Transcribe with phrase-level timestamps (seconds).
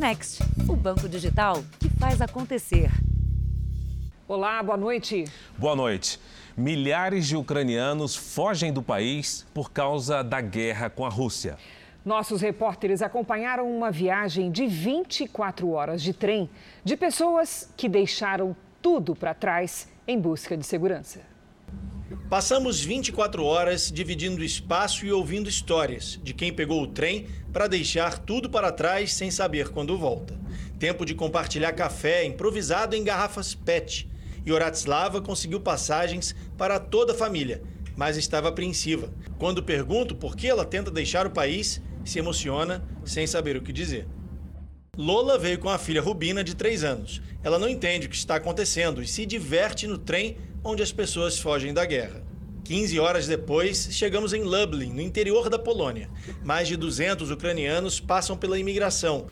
[0.00, 2.90] Next, o banco digital que faz acontecer.
[4.26, 5.24] Olá, boa noite.
[5.58, 6.18] Boa noite.
[6.56, 11.58] Milhares de ucranianos fogem do país por causa da guerra com a Rússia.
[12.02, 16.48] Nossos repórteres acompanharam uma viagem de 24 horas de trem
[16.82, 21.29] de pessoas que deixaram tudo para trás em busca de segurança.
[22.28, 28.18] Passamos 24 horas dividindo espaço e ouvindo histórias de quem pegou o trem para deixar
[28.18, 30.38] tudo para trás sem saber quando volta.
[30.78, 34.08] Tempo de compartilhar café improvisado em garrafas PET.
[34.44, 37.62] E Oratslava conseguiu passagens para toda a família,
[37.96, 39.12] mas estava apreensiva.
[39.38, 43.72] Quando pergunto por que ela tenta deixar o país, se emociona sem saber o que
[43.72, 44.08] dizer.
[44.96, 47.22] Lola veio com a filha Rubina, de 3 anos.
[47.42, 51.38] Ela não entende o que está acontecendo e se diverte no trem onde as pessoas
[51.38, 52.22] fogem da guerra.
[52.64, 56.08] 15 horas depois, chegamos em Lublin, no interior da Polônia.
[56.44, 59.26] Mais de 200 ucranianos passam pela imigração.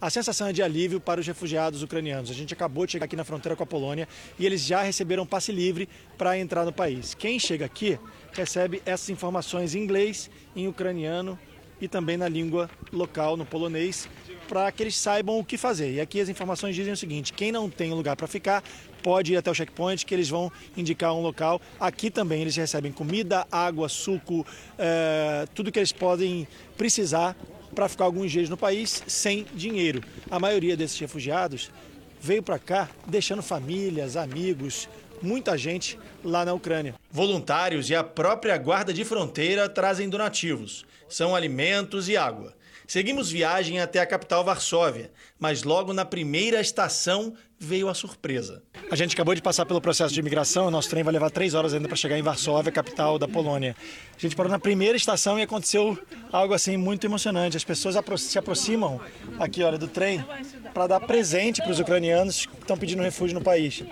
[0.00, 2.30] A sensação é de alívio para os refugiados ucranianos.
[2.30, 4.06] A gente acabou de chegar aqui na fronteira com a Polônia
[4.38, 7.14] e eles já receberam passe livre para entrar no país.
[7.14, 7.98] Quem chega aqui
[8.32, 11.38] recebe essas informações em inglês, em ucraniano
[11.80, 14.08] e também na língua local, no polonês,
[14.46, 15.94] para que eles saibam o que fazer.
[15.94, 18.62] E aqui as informações dizem o seguinte: quem não tem lugar para ficar
[19.04, 21.60] pode ir até o checkpoint, que eles vão indicar um local.
[21.78, 24.46] Aqui também eles recebem comida, água, suco,
[24.78, 27.36] é, tudo que eles podem precisar
[27.74, 30.02] para ficar alguns dias no país sem dinheiro.
[30.30, 31.70] A maioria desses refugiados
[32.18, 34.88] veio para cá deixando famílias, amigos,
[35.20, 36.94] muita gente lá na Ucrânia.
[37.10, 40.86] Voluntários e a própria Guarda de Fronteira trazem donativos.
[41.06, 42.54] São alimentos e água.
[42.86, 47.34] Seguimos viagem até a capital Varsóvia, mas logo na primeira estação
[47.64, 48.62] veio a surpresa.
[48.90, 51.74] A gente acabou de passar pelo processo de imigração, nosso trem vai levar três horas
[51.74, 53.74] ainda para chegar em Varsóvia, capital da Polônia.
[54.16, 55.98] A gente parou na primeira estação e aconteceu
[56.30, 57.56] algo assim muito emocionante.
[57.56, 59.00] As pessoas se aproximam
[59.38, 60.24] aqui, olha, do trem
[60.72, 63.82] para dar presente para os ucranianos que estão pedindo refúgio no país.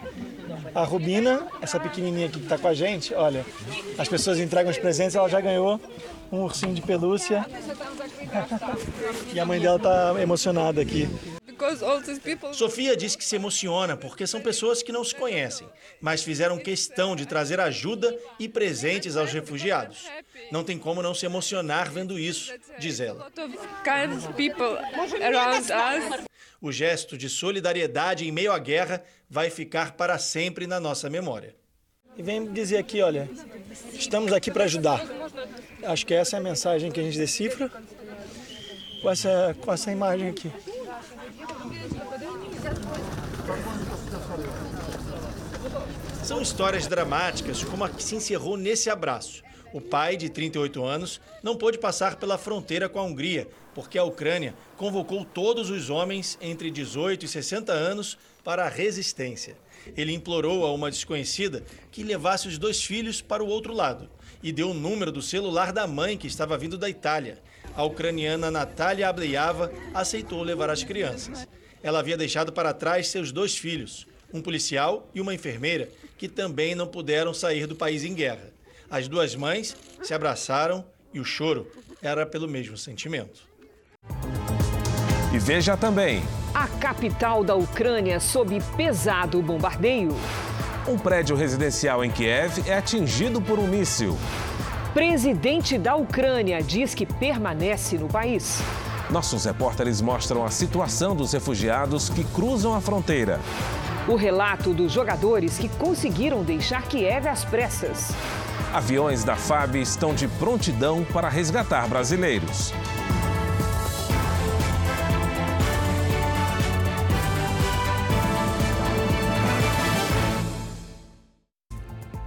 [0.75, 3.45] A Rubina, essa pequenininha aqui que está com a gente, olha,
[3.99, 5.81] as pessoas entregam os presentes, ela já ganhou
[6.31, 7.45] um ursinho de pelúcia.
[9.35, 11.09] e a mãe dela está emocionada aqui.
[12.53, 15.69] Sofia diz que se emociona porque são pessoas que não se conhecem,
[16.01, 20.05] mas fizeram questão de trazer ajuda e presentes aos refugiados.
[20.51, 23.31] Não tem como não se emocionar vendo isso, diz ela.
[26.61, 31.57] O gesto de solidariedade em meio à guerra vai ficar para sempre na nossa memória.
[32.17, 33.29] E vem dizer aqui, olha,
[33.95, 35.01] estamos aqui para ajudar.
[35.83, 37.71] Acho que essa é a mensagem que a gente decifra
[39.01, 40.51] com essa, com essa imagem aqui.
[46.23, 49.43] São histórias dramáticas, como a que se encerrou nesse abraço.
[49.73, 54.05] O pai, de 38 anos, não pôde passar pela fronteira com a Hungria, porque a
[54.05, 59.57] Ucrânia convocou todos os homens entre 18 e 60 anos para a resistência.
[59.97, 64.09] Ele implorou a uma desconhecida que levasse os dois filhos para o outro lado
[64.43, 67.43] e deu o número do celular da mãe que estava vindo da Itália.
[67.75, 71.47] A ucraniana Natália Ableiava aceitou levar as crianças.
[71.83, 75.89] Ela havia deixado para trás seus dois filhos, um policial e uma enfermeira,
[76.19, 78.53] que também não puderam sair do país em guerra.
[78.91, 80.85] As duas mães se abraçaram
[81.15, 81.67] e o choro
[82.03, 83.43] era pelo mesmo sentimento.
[85.33, 86.23] E veja também.
[86.53, 90.15] A capital da Ucrânia sob pesado bombardeio.
[90.87, 94.19] Um prédio residencial em Kiev é atingido por um míssil.
[94.95, 98.61] Presidente da Ucrânia diz que permanece no país.
[99.09, 103.41] Nossos repórteres mostram a situação dos refugiados que cruzam a fronteira.
[104.07, 108.11] O relato dos jogadores que conseguiram deixar Kiev às pressas.
[108.71, 112.75] Aviões da FAB estão de prontidão para resgatar brasileiros.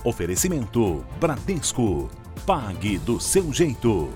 [0.04, 2.25] Oferecimento Bradesco.
[2.46, 4.08] Pague do seu jeito.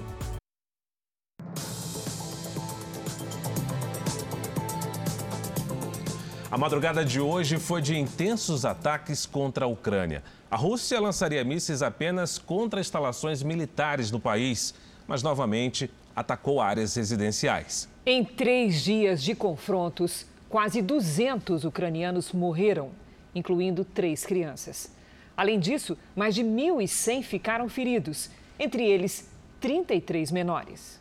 [6.52, 10.24] A madrugada de hoje foi de intensos ataques contra a Ucrânia.
[10.52, 14.76] A Rússia lançaria mísseis apenas contra instalações militares no país,
[15.08, 17.90] mas novamente atacou áreas residenciais.
[18.06, 22.92] Em três dias de confrontos, quase 200 ucranianos morreram,
[23.34, 24.99] incluindo três crianças.
[25.40, 29.26] Além disso, mais de 1.100 ficaram feridos, entre eles
[29.62, 31.00] 33 menores.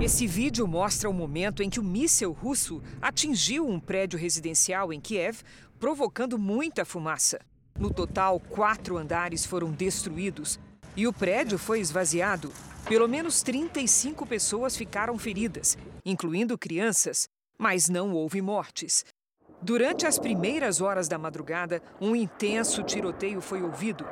[0.00, 4.98] Esse vídeo mostra o momento em que o míssil russo atingiu um prédio residencial em
[4.98, 5.42] Kiev,
[5.78, 7.38] provocando muita fumaça.
[7.78, 10.58] No total, quatro andares foram destruídos.
[10.96, 12.50] e o prédio foi esvaziado.
[12.86, 15.76] Pelo menos 35 pessoas ficaram feridas,
[16.06, 19.04] incluindo crianças, mas não houve mortes.
[19.64, 24.04] Durante as primeiras horas da madrugada, um intenso tiroteio foi ouvido.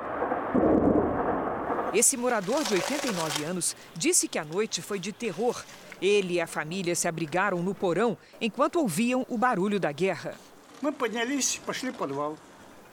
[1.92, 5.62] Esse morador de 89 anos disse que a noite foi de terror.
[6.00, 10.34] Ele e a família se abrigaram no porão enquanto ouviam o barulho da guerra.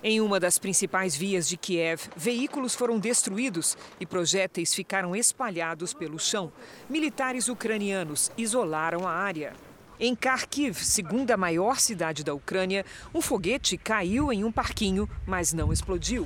[0.04, 6.20] Em uma das principais vias de Kiev, veículos foram destruídos e projéteis ficaram espalhados pelo
[6.20, 6.52] chão.
[6.90, 9.54] Militares ucranianos isolaram a área.
[10.02, 15.74] Em Kharkiv, segunda maior cidade da Ucrânia, um foguete caiu em um parquinho, mas não
[15.74, 16.26] explodiu.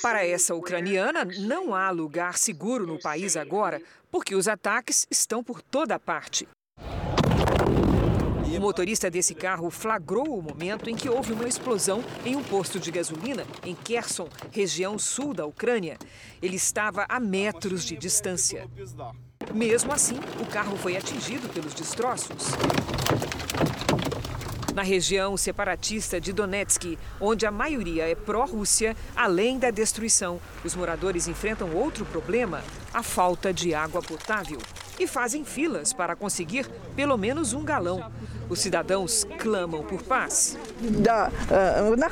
[0.00, 3.82] Para essa ucraniana, não há lugar seguro no país agora,
[4.12, 6.46] porque os ataques estão por toda parte.
[8.56, 12.78] O motorista desse carro flagrou o momento em que houve uma explosão em um posto
[12.78, 15.98] de gasolina em Kherson, região sul da Ucrânia.
[16.40, 18.68] Ele estava a metros de distância.
[19.56, 22.48] Mesmo assim, o carro foi atingido pelos destroços.
[24.74, 31.26] Na região separatista de Donetsk, onde a maioria é pró-Rússia, além da destruição, os moradores
[31.26, 32.62] enfrentam outro problema:
[32.92, 34.58] a falta de água potável.
[34.98, 38.12] E fazem filas para conseguir pelo menos um galão.
[38.50, 40.58] Os cidadãos clamam por paz.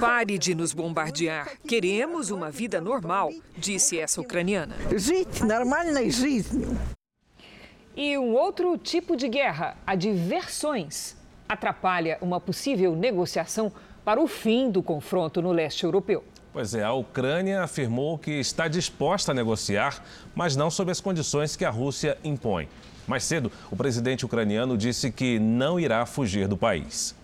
[0.01, 1.53] Pare de nos bombardear.
[1.69, 4.75] Queremos uma vida normal, disse essa ucraniana.
[7.97, 11.15] E um outro tipo de guerra, a de versões,
[11.49, 13.71] atrapalha uma possível negociação
[14.05, 16.25] para o fim do confronto no leste europeu.
[16.53, 20.05] Pois é, a Ucrânia afirmou que está disposta a negociar,
[20.35, 22.69] mas não sob as condições que a Rússia impõe.
[23.07, 27.15] Mais cedo, o presidente ucraniano disse que não irá fugir do país.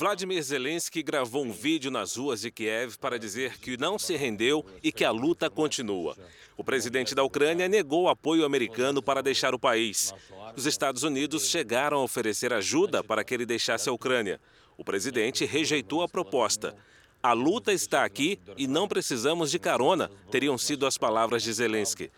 [0.00, 4.64] Vladimir Zelensky gravou um vídeo nas ruas de Kiev para dizer que não se rendeu
[4.82, 6.16] e que a luta continua.
[6.56, 10.14] O presidente da Ucrânia negou apoio americano para deixar o país.
[10.56, 14.40] Os Estados Unidos chegaram a oferecer ajuda para que ele deixasse a Ucrânia.
[14.78, 16.74] O presidente rejeitou a proposta.
[17.22, 22.10] A luta está aqui e não precisamos de carona, teriam sido as palavras de Zelensky.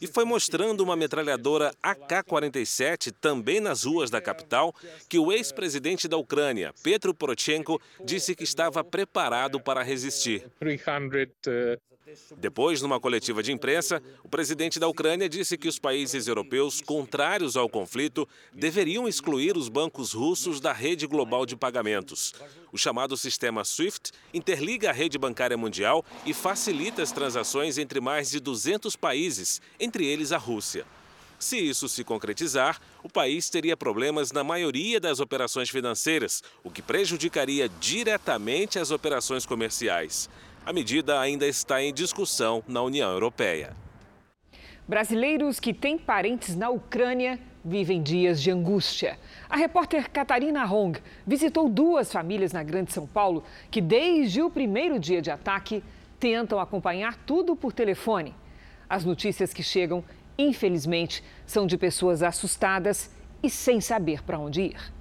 [0.00, 4.72] E foi mostrando uma metralhadora AK-47 também nas ruas da capital
[5.08, 10.46] que o ex-presidente da Ucrânia, Petro Poroshenko, disse que estava preparado para resistir.
[12.36, 17.56] Depois, numa coletiva de imprensa, o presidente da Ucrânia disse que os países europeus contrários
[17.56, 22.32] ao conflito deveriam excluir os bancos russos da rede global de pagamentos.
[22.72, 28.30] O chamado sistema SWIFT interliga a rede bancária mundial e facilita as transações entre mais
[28.30, 30.86] de 200 países, entre eles a Rússia.
[31.40, 36.82] Se isso se concretizar, o país teria problemas na maioria das operações financeiras, o que
[36.82, 40.28] prejudicaria diretamente as operações comerciais.
[40.64, 43.74] A medida ainda está em discussão na União Europeia.
[44.86, 49.18] Brasileiros que têm parentes na Ucrânia vivem dias de angústia.
[49.48, 54.98] A repórter Catarina Hong visitou duas famílias na Grande São Paulo que, desde o primeiro
[54.98, 55.82] dia de ataque,
[56.18, 58.34] tentam acompanhar tudo por telefone.
[58.88, 60.04] As notícias que chegam,
[60.36, 63.10] infelizmente, são de pessoas assustadas
[63.42, 64.99] e sem saber para onde ir.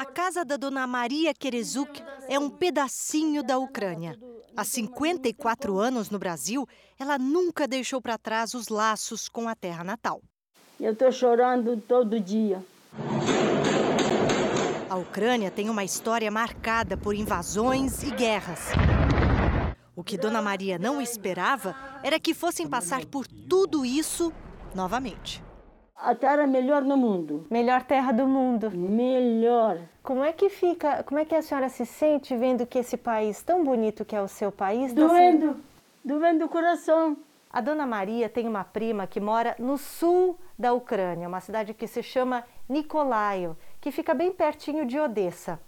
[0.00, 4.18] A casa da dona Maria Kerezuk é um pedacinho da Ucrânia.
[4.56, 6.66] Há 54 anos no Brasil,
[6.98, 10.22] ela nunca deixou para trás os laços com a terra natal.
[10.80, 12.64] Eu estou chorando todo dia.
[14.88, 18.68] A Ucrânia tem uma história marcada por invasões e guerras.
[19.94, 24.32] O que Dona Maria não esperava era que fossem passar por tudo isso
[24.74, 25.42] novamente.
[26.02, 27.46] A terra melhor no mundo.
[27.50, 28.70] Melhor terra do mundo.
[28.70, 29.78] Melhor.
[30.02, 33.42] Como é que fica, como é que a senhora se sente vendo que esse país
[33.42, 34.94] tão bonito que é o seu país...
[34.94, 35.56] Tá doendo, sendo...
[36.02, 37.18] doendo o coração.
[37.52, 41.86] A dona Maria tem uma prima que mora no sul da Ucrânia, uma cidade que
[41.86, 45.60] se chama Nikolaio, que fica bem pertinho de Odessa.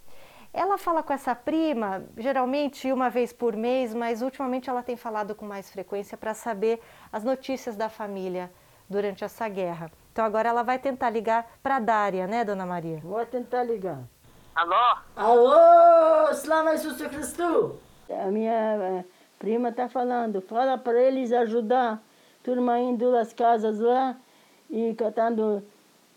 [0.50, 5.34] Ela fala com essa prima, geralmente uma vez por mês, mas ultimamente ela tem falado
[5.34, 6.80] com mais frequência para saber
[7.12, 8.50] as notícias da família
[8.88, 9.90] durante essa guerra.
[10.12, 13.00] Então agora ela vai tentar ligar para Dária, né, dona Maria?
[13.02, 14.00] Vou tentar ligar.
[14.54, 14.96] Alô?
[15.16, 17.80] Alô, Slava Jesus Cristo!
[18.10, 19.04] A minha eh,
[19.38, 22.02] prima está falando, fala para eles ajudar.
[22.44, 24.14] Turma indo das casas lá
[24.68, 25.64] e catando,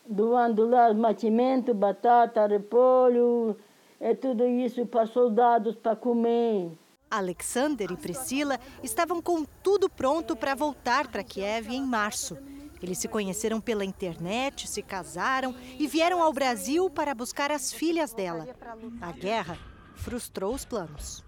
[0.05, 3.55] doando lá mantimento, batata, repolho,
[4.01, 6.69] é tudo isso para soldados para comer.
[7.09, 12.37] Alexander e Priscila estavam com tudo pronto para voltar para Kiev em março.
[12.85, 18.13] Eles se conheceram pela internet, se casaram e vieram ao Brasil para buscar as filhas
[18.13, 18.47] dela.
[19.01, 19.57] A guerra
[19.95, 21.23] frustrou os planos.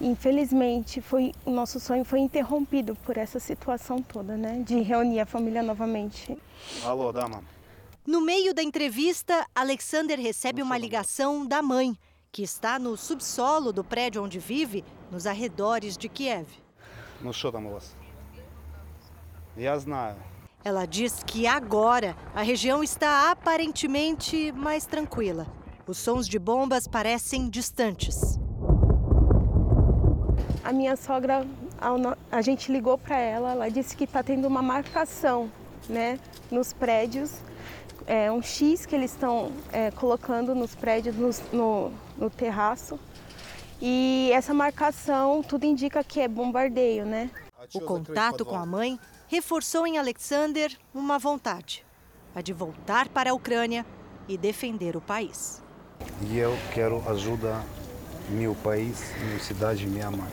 [0.00, 4.62] Infelizmente, foi, o nosso sonho foi interrompido por essa situação toda, né?
[4.64, 6.38] De reunir a família novamente.
[6.84, 7.42] Alô, dama.
[8.06, 11.98] No meio da entrevista, Alexander recebe uma ligação da mãe,
[12.30, 16.46] que está no subsolo do prédio onde vive, nos arredores de Kiev.
[20.66, 25.46] Ela diz que agora a região está aparentemente mais tranquila.
[25.86, 28.36] Os sons de bombas parecem distantes.
[30.64, 31.46] A minha sogra,
[32.32, 35.48] a gente ligou para ela, ela disse que está tendo uma marcação
[35.88, 36.18] né,
[36.50, 37.30] nos prédios,
[38.04, 42.98] é, um X que eles estão é, colocando nos prédios, no, no, no terraço.
[43.80, 47.30] E essa marcação, tudo indica que é bombardeio, né?
[47.72, 51.84] O contato com a mãe reforçou em Alexander uma vontade:
[52.34, 53.84] a de voltar para a Ucrânia
[54.28, 55.62] e defender o país.
[56.28, 57.62] E eu quero ajuda
[58.30, 60.30] meu país, minha cidade, minha mãe.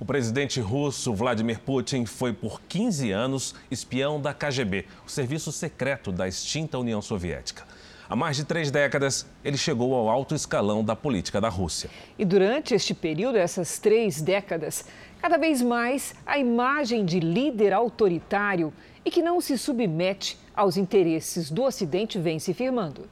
[0.00, 6.12] O presidente russo Vladimir Putin foi por 15 anos espião da KGB, o serviço secreto
[6.12, 7.64] da extinta União Soviética.
[8.08, 11.90] Há mais de três décadas, ele chegou ao alto escalão da política da Rússia.
[12.18, 14.86] E durante este período, essas três décadas,
[15.28, 18.72] cada vez mais a imagem de líder autoritário
[19.04, 23.02] e que não se submete aos interesses do Ocidente vem se firmando.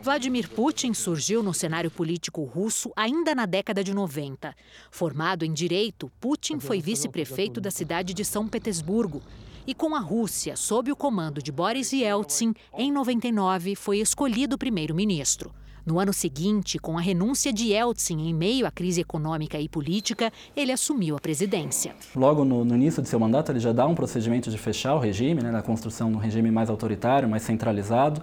[0.00, 4.54] Vladimir Putin surgiu no cenário político russo ainda na década de 90.
[4.88, 9.20] Formado em direito, Putin foi vice-prefeito da cidade de São Petersburgo.
[9.66, 15.52] E com a Rússia sob o comando de Boris Yeltsin, em 99 foi escolhido primeiro-ministro.
[15.84, 20.32] No ano seguinte, com a renúncia de Yeltsin em meio à crise econômica e política,
[20.54, 21.92] ele assumiu a presidência.
[22.14, 25.00] Logo no, no início de seu mandato, ele já dá um procedimento de fechar o
[25.00, 28.22] regime, né, na construção de um regime mais autoritário, mais centralizado.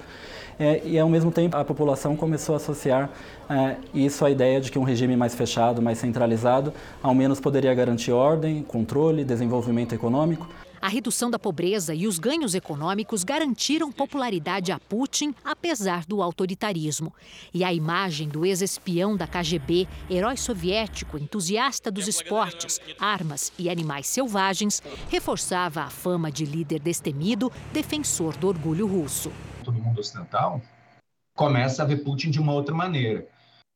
[0.58, 3.10] É, e, ao mesmo tempo, a população começou a associar
[3.50, 6.74] é, isso à ideia de que um regime mais fechado, mais centralizado,
[7.04, 10.48] ao menos poderia garantir ordem, controle, desenvolvimento econômico.
[10.82, 17.14] A redução da pobreza e os ganhos econômicos garantiram popularidade a Putin, apesar do autoritarismo.
[17.54, 24.08] E a imagem do ex-espião da KGB, herói soviético, entusiasta dos esportes, armas e animais
[24.08, 29.32] selvagens, reforçava a fama de líder destemido, defensor do orgulho russo.
[29.66, 30.62] Todo mundo ocidental
[31.36, 33.28] começa a ver Putin de uma outra maneira.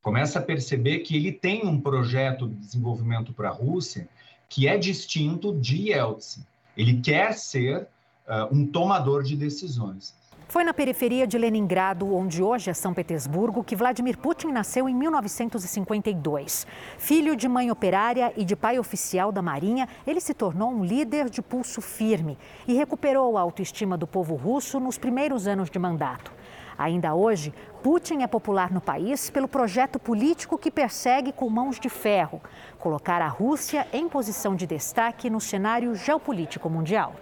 [0.02, 4.08] Começa a perceber que ele tem um projeto de desenvolvimento para a Rússia
[4.48, 6.44] que é distinto de Yeltsin.
[6.76, 7.86] Ele quer ser
[8.26, 10.14] uh, um tomador de decisões.
[10.46, 14.94] Foi na periferia de Leningrado, onde hoje é São Petersburgo, que Vladimir Putin nasceu em
[14.94, 16.66] 1952.
[16.96, 21.28] Filho de mãe operária e de pai oficial da Marinha, ele se tornou um líder
[21.28, 22.38] de pulso firme
[22.68, 26.30] e recuperou a autoestima do povo russo nos primeiros anos de mandato.
[26.76, 27.52] Ainda hoje,
[27.84, 32.40] Putin é popular no país pelo projeto político que persegue com mãos de ferro
[32.78, 37.14] colocar a Rússia em posição de destaque no cenário geopolítico mundial.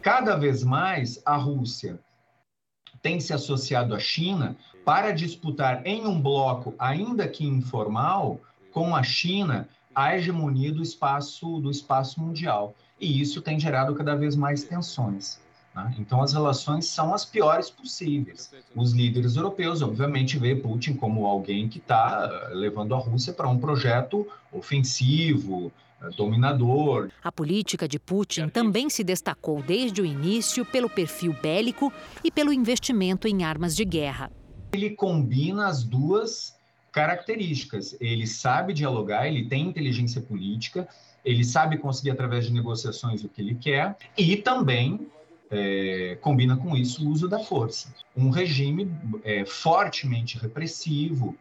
[0.00, 2.00] Cada vez mais a Rússia
[3.02, 4.56] tem se associado à China
[4.86, 8.40] para disputar em um bloco, ainda que informal,
[8.72, 12.74] com a China a hegemonia do espaço do espaço mundial.
[12.98, 15.38] E isso tem gerado cada vez mais tensões.
[15.76, 15.94] Né?
[15.98, 18.50] Então, as relações são as piores possíveis.
[18.74, 23.46] Os líderes europeus, obviamente, veem Putin como alguém que está eh, levando a Rússia para
[23.46, 27.10] um projeto ofensivo, eh, dominador.
[27.22, 31.92] A política de Putin também se destacou desde o início pelo perfil bélico
[32.24, 34.32] e pelo investimento em armas de guerra.
[34.72, 36.56] Ele combina as duas
[36.90, 37.94] características.
[38.00, 40.88] Ele sabe dialogar, ele tem inteligência política,
[41.22, 45.06] ele sabe conseguir através de negociações o que ele quer e também
[45.50, 47.94] é, combina com isso o uso da força.
[48.16, 48.90] Um regime
[49.24, 51.36] é, fortemente repressivo,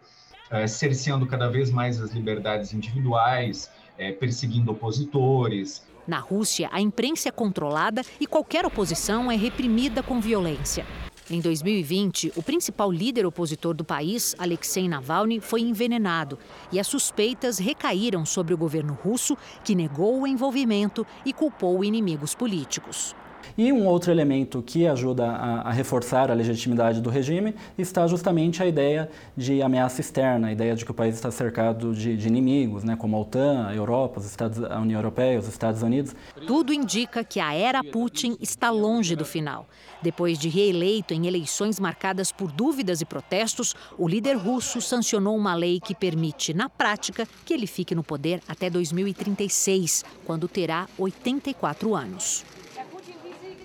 [0.50, 5.84] é, cerceando cada vez mais as liberdades individuais, é, perseguindo opositores.
[6.08, 10.86] Na Rússia, a imprensa é controlada e qualquer oposição é reprimida com violência.
[11.28, 16.38] Em 2020, o principal líder opositor do país, Alexei Navalny, foi envenenado
[16.72, 22.36] e as suspeitas recaíram sobre o governo russo, que negou o envolvimento e culpou inimigos
[22.36, 23.16] políticos.
[23.58, 28.62] E um outro elemento que ajuda a, a, reforçar a legitimidade do regime está justamente
[28.62, 32.28] a ideia de ameaça externa, a ideia de que o país está cercado de, de
[32.28, 36.16] inimigos, né, como a OTAN, a Europa, os Estados, a União Europeia, os Estados Unidos.
[36.48, 39.68] Tudo indica que a era Putin está longe do final.
[40.02, 45.56] Depois de reeleito em eleições marcadas por dúvidas e protestos, o líder russo sancionou uma
[45.56, 51.96] lei que permite, na prática, que ele fique no poder até 2036, quando terá 84
[51.96, 52.46] anos.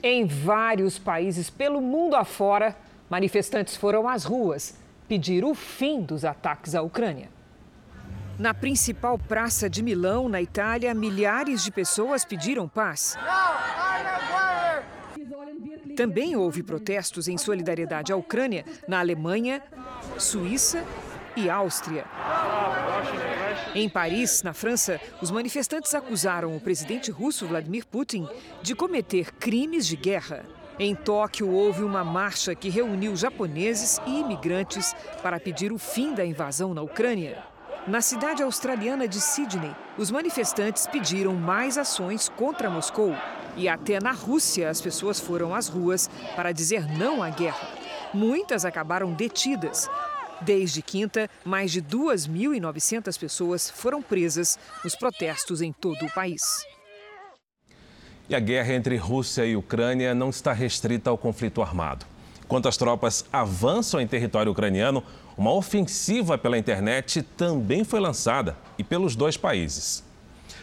[0.03, 2.75] Em vários países pelo mundo afora,
[3.09, 7.29] manifestantes foram às ruas pedir o fim dos ataques à Ucrânia.
[8.39, 13.19] Na principal praça de Milão, na Itália, milhares de pessoas pediram paz.
[15.95, 19.63] Também houve protestos em solidariedade à Ucrânia na Alemanha,
[20.17, 20.83] Suíça
[21.37, 22.07] e Áustria.
[23.73, 28.29] Em Paris, na França, os manifestantes acusaram o presidente russo Vladimir Putin
[28.63, 30.45] de cometer crimes de guerra.
[30.77, 36.25] Em Tóquio, houve uma marcha que reuniu japoneses e imigrantes para pedir o fim da
[36.25, 37.45] invasão na Ucrânia.
[37.87, 43.15] Na cidade australiana de Sydney, os manifestantes pediram mais ações contra Moscou.
[43.57, 47.69] E até na Rússia, as pessoas foram às ruas para dizer não à guerra.
[48.13, 49.89] Muitas acabaram detidas.
[50.41, 56.43] Desde quinta, mais de 2.900 pessoas foram presas nos protestos em todo o país.
[58.29, 62.07] E a guerra entre Rússia e Ucrânia não está restrita ao conflito armado.
[62.45, 65.05] Enquanto as tropas avançam em território ucraniano,
[65.37, 70.03] uma ofensiva pela internet também foi lançada e pelos dois países.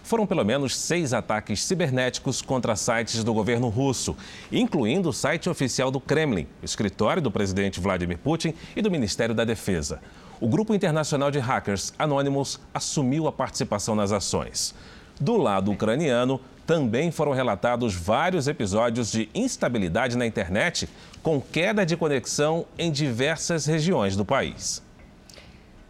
[0.08, 4.16] Foram pelo menos seis ataques cibernéticos contra sites do governo russo,
[4.50, 9.44] incluindo o site oficial do Kremlin, escritório do presidente Vladimir Putin e do Ministério da
[9.44, 10.00] Defesa.
[10.40, 14.74] O grupo internacional de hackers Anonymous assumiu a participação nas ações.
[15.20, 20.88] Do lado ucraniano, também foram relatados vários episódios de instabilidade na internet,
[21.22, 24.82] com queda de conexão em diversas regiões do país.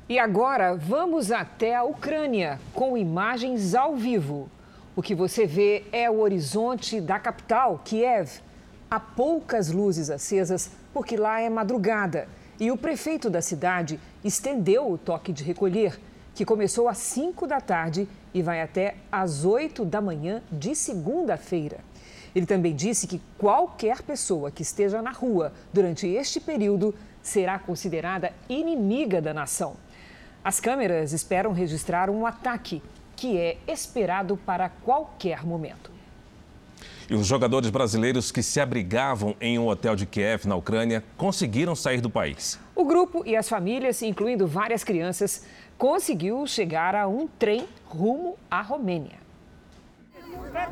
[0.10, 4.50] E agora vamos até a Ucrânia com imagens ao vivo.
[4.96, 8.40] O que você vê é o horizonte da capital, Kiev.
[8.90, 14.98] Há poucas luzes acesas porque lá é madrugada e o prefeito da cidade estendeu o
[14.98, 16.00] toque de recolher,
[16.34, 21.80] que começou às 5 da tarde e vai até às 8 da manhã de segunda-feira.
[22.34, 28.32] Ele também disse que qualquer pessoa que esteja na rua durante este período será considerada
[28.48, 29.76] inimiga da nação.
[30.48, 32.82] As câmeras esperam registrar um ataque
[33.18, 35.92] que é esperado para qualquer momento.
[37.10, 41.76] E os jogadores brasileiros que se abrigavam em um hotel de Kiev, na Ucrânia, conseguiram
[41.76, 42.58] sair do país.
[42.74, 45.44] O grupo e as famílias, incluindo várias crianças,
[45.78, 49.20] conseguiu chegar a um trem rumo à Romênia.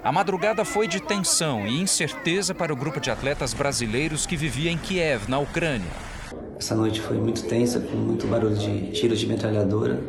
[0.02, 4.71] A madrugada foi de tensão e incerteza para o grupo de atletas brasileiros que vivia
[4.71, 6.14] em Kiev, na Ucrânia.
[6.58, 10.02] Essa noite foi muito tensa, com muito barulho de tiros de metralhadora.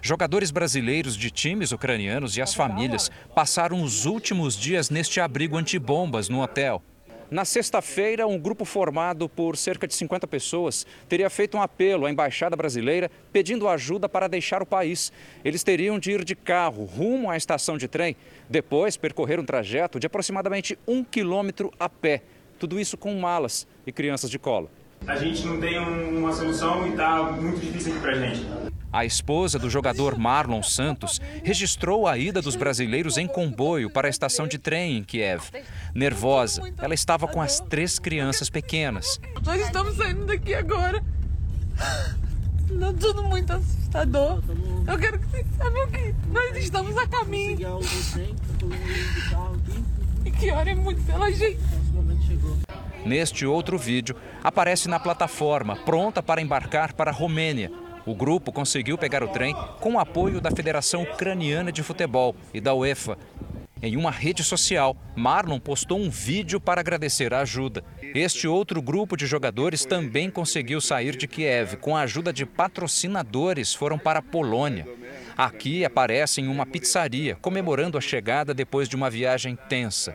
[0.00, 6.28] Jogadores brasileiros de times ucranianos e as famílias passaram os últimos dias neste abrigo antibombas
[6.28, 6.82] no hotel.
[7.30, 12.10] Na sexta-feira, um grupo formado por cerca de 50 pessoas teria feito um apelo à
[12.10, 15.12] embaixada brasileira pedindo ajuda para deixar o país.
[15.44, 18.16] Eles teriam de ir de carro rumo à estação de trem,
[18.50, 22.22] depois percorrer um trajeto de aproximadamente um quilômetro a pé.
[22.58, 24.68] Tudo isso com malas e crianças de cola.
[25.06, 28.46] A gente não tem uma solução e está muito difícil aqui para gente.
[28.92, 34.10] A esposa do jogador Marlon Santos registrou a ida dos brasileiros em comboio para a
[34.10, 35.44] estação de trem em Kiev.
[35.94, 39.18] Nervosa, ela estava com as três crianças pequenas.
[39.44, 41.02] Nós estamos saindo daqui agora.
[42.70, 44.42] Está tudo muito assustador.
[44.86, 47.80] Eu quero que vocês saibam que nós estamos a caminho.
[50.24, 51.58] E que orem muito pela gente.
[53.04, 57.70] Neste outro vídeo, aparece na plataforma, pronta para embarcar para a Romênia.
[58.04, 62.60] O grupo conseguiu pegar o trem com o apoio da Federação Ucraniana de Futebol e
[62.60, 63.16] da UEFA.
[63.80, 67.82] Em uma rede social, Marlon postou um vídeo para agradecer a ajuda.
[68.14, 71.76] Este outro grupo de jogadores também conseguiu sair de Kiev.
[71.78, 74.86] Com a ajuda de patrocinadores, foram para a Polônia.
[75.36, 80.14] Aqui aparecem em uma pizzaria, comemorando a chegada depois de uma viagem tensa.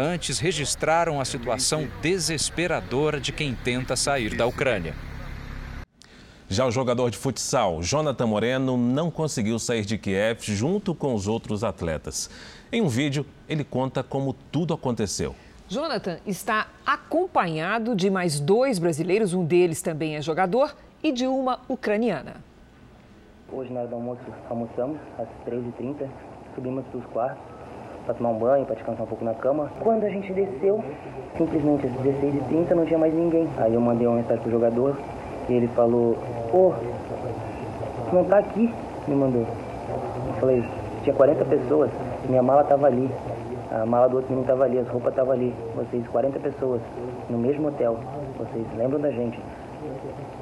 [0.00, 4.94] Antes, registraram a situação desesperadora de quem tenta sair da Ucrânia.
[6.48, 11.26] Já o jogador de futsal, Jonathan Moreno, não conseguiu sair de Kiev junto com os
[11.26, 12.30] outros atletas.
[12.70, 15.34] Em um vídeo, ele conta como tudo aconteceu.
[15.68, 21.58] Jonathan está acompanhado de mais dois brasileiros, um deles também é jogador, e de uma
[21.68, 22.36] ucraniana.
[23.50, 26.08] Hoje, na hora do almoço, almoçamos às 13h30,
[26.54, 27.57] subimos para os quartos
[28.08, 29.70] para tomar um banho, para descansar um pouco na cama.
[29.80, 30.82] Quando a gente desceu,
[31.36, 33.46] simplesmente às 16h30 não tinha mais ninguém.
[33.58, 34.96] Aí eu mandei uma mensagem pro jogador
[35.46, 36.16] e ele falou,
[36.50, 38.72] pô, oh, não tá aqui,
[39.06, 39.42] me mandou.
[39.42, 40.64] Eu falei,
[41.02, 41.90] tinha 40 pessoas,
[42.26, 43.10] minha mala tava ali.
[43.70, 45.54] A mala do outro menino tava ali, as roupas tava ali.
[45.76, 46.80] Vocês, 40 pessoas,
[47.28, 47.98] no mesmo hotel.
[48.38, 49.38] Vocês lembram da gente.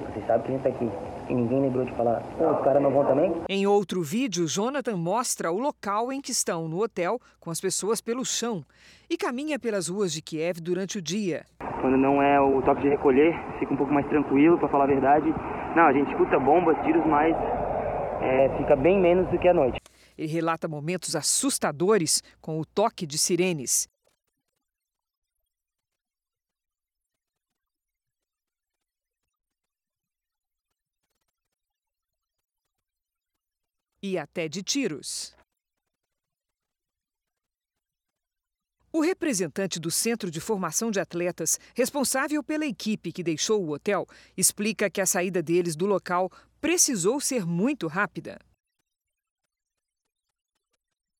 [0.02, 0.88] Vocês sabem que a gente tá aqui
[1.28, 3.32] e ninguém lembrou de falar, pô, os caras não vão também?
[3.48, 8.00] Em outro vídeo, Jonathan mostra o local em que estão no hotel, com as pessoas
[8.00, 8.64] pelo chão,
[9.10, 11.44] e caminha pelas ruas de Kiev durante o dia.
[11.80, 14.88] Quando não é o toque de recolher, fica um pouco mais tranquilo, para falar a
[14.88, 15.28] verdade.
[15.76, 17.34] Não, a gente escuta bombas, tiros, mas
[18.22, 19.78] é, fica bem menos do que à noite.
[20.16, 23.86] Ele relata momentos assustadores com o toque de sirenes.
[34.08, 35.34] E até de tiros.
[38.92, 44.06] O representante do Centro de Formação de Atletas, responsável pela equipe que deixou o hotel,
[44.36, 48.38] explica que a saída deles do local precisou ser muito rápida.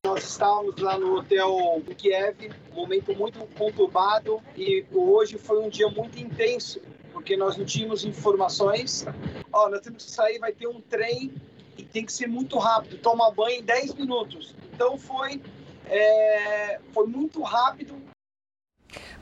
[0.04, 5.88] Nós estávamos lá no hotel Kiev, um momento muito conturbado e hoje foi um dia
[5.88, 6.80] muito intenso,
[7.12, 9.04] porque nós não tínhamos informações.
[9.52, 11.34] Ó, nós temos que sair, vai ter um trem
[11.78, 14.54] e tem que ser muito rápido, toma banho em 10 minutos.
[14.72, 15.40] Então foi
[15.86, 17.94] é, foi muito rápido.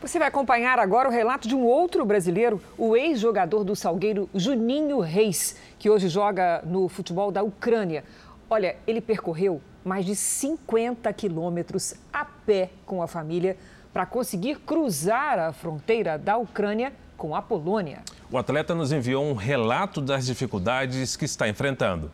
[0.00, 5.00] Você vai acompanhar agora o relato de um outro brasileiro, o ex-jogador do Salgueiro, Juninho
[5.00, 8.04] Reis, que hoje joga no futebol da Ucrânia.
[8.50, 13.56] Olha, ele percorreu mais de 50 quilômetros a pé com a família
[13.92, 18.02] para conseguir cruzar a fronteira da Ucrânia com a Polônia.
[18.30, 22.10] O atleta nos enviou um relato das dificuldades que está enfrentando.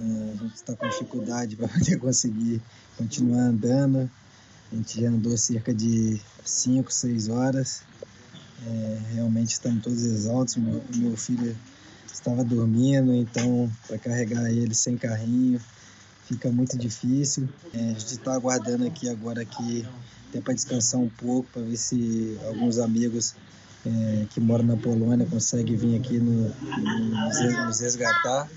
[0.00, 2.60] É, a gente está com dificuldade para poder conseguir
[2.96, 4.10] continuar andando.
[4.72, 7.82] A gente já andou cerca de 5, 6 horas.
[8.66, 10.56] É, realmente estamos todos exaustos.
[10.56, 11.56] Meu, meu filho
[12.12, 15.60] estava dormindo, então para carregar ele sem carrinho
[16.26, 17.48] fica muito difícil.
[17.72, 19.86] É, a gente está aguardando aqui agora aqui
[20.28, 23.34] até para descansar um pouco, para ver se alguns amigos
[23.86, 28.48] é, que moram na Polônia conseguem vir aqui no, no, nos resgatar.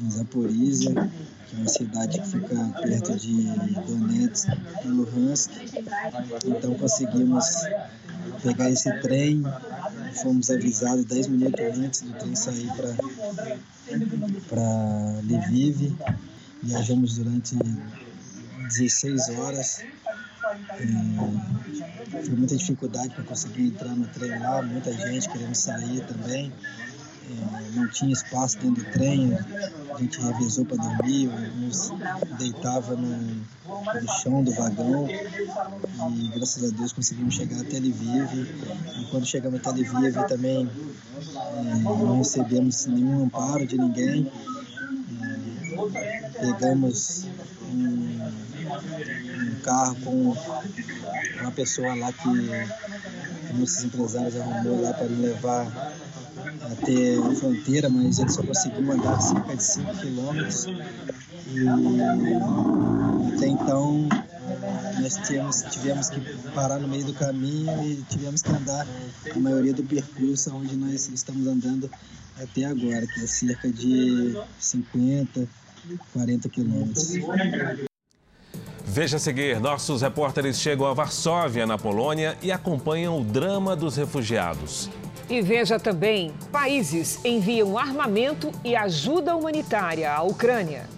[0.00, 1.10] Em Zaporizhia,
[1.46, 3.44] que é uma cidade que fica perto de
[3.86, 4.48] Donetsk
[4.84, 5.50] e Luhansk.
[6.46, 7.44] Então conseguimos
[8.42, 9.42] pegar esse trem,
[10.22, 12.68] fomos avisados 10 minutos antes do trem sair
[14.48, 15.94] para Lviv.
[16.62, 17.56] Viajamos durante
[18.68, 19.80] 16 horas.
[19.80, 19.90] É,
[22.24, 26.50] foi muita dificuldade para conseguir entrar no trem lá, muita gente querendo sair também.
[27.74, 29.32] Não tinha espaço dentro do trem,
[29.94, 31.92] a gente revezou para dormir, uns
[32.38, 38.48] deitava no, no, chão do vagão e graças a Deus conseguimos chegar até Lviv.
[39.00, 40.68] E quando chegamos até Lviv também
[41.36, 44.30] é, não recebemos nenhum amparo de ninguém.
[46.40, 47.26] Pegamos
[47.72, 50.36] um, um, carro com
[51.40, 52.28] uma pessoa lá que
[53.54, 55.92] nossos empresários arrumou lá para levar
[56.70, 60.66] até a fronteira, mas ele só conseguiu andar cerca de 5 quilômetros.
[61.52, 61.68] E
[63.34, 64.08] até então
[65.00, 65.16] nós
[65.70, 66.20] tivemos, que
[66.54, 68.86] parar no meio do caminho e tivemos que andar
[69.34, 71.90] a maioria do percurso onde nós estamos andando
[72.40, 75.48] até agora, que é cerca de 50,
[76.12, 77.12] 40 quilômetros.
[78.84, 83.96] Veja a seguir, nossos repórteres chegam a Varsóvia, na Polônia, e acompanham o drama dos
[83.96, 84.90] refugiados.
[85.30, 90.88] E veja também: países enviam armamento e ajuda humanitária à Ucrânia.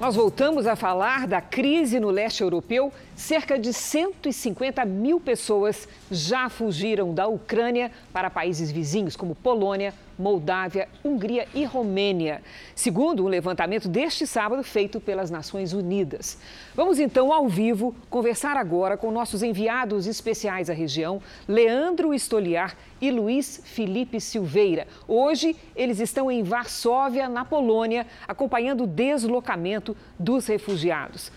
[0.00, 2.92] Nós voltamos a falar da crise no leste europeu.
[3.20, 10.88] Cerca de 150 mil pessoas já fugiram da Ucrânia para países vizinhos como Polônia, Moldávia,
[11.04, 12.42] Hungria e Romênia,
[12.74, 16.38] segundo um levantamento deste sábado feito pelas Nações Unidas.
[16.74, 23.10] Vamos então ao vivo conversar agora com nossos enviados especiais à região, Leandro Estoliar e
[23.10, 24.88] Luiz Felipe Silveira.
[25.06, 31.30] Hoje eles estão em Varsóvia, na Polônia, acompanhando o deslocamento dos refugiados.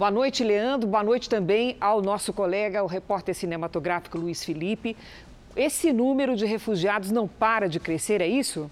[0.00, 0.88] Boa noite, Leandro.
[0.88, 4.96] Boa noite também ao nosso colega, o repórter cinematográfico Luiz Felipe.
[5.54, 8.70] Esse número de refugiados não para de crescer, é isso?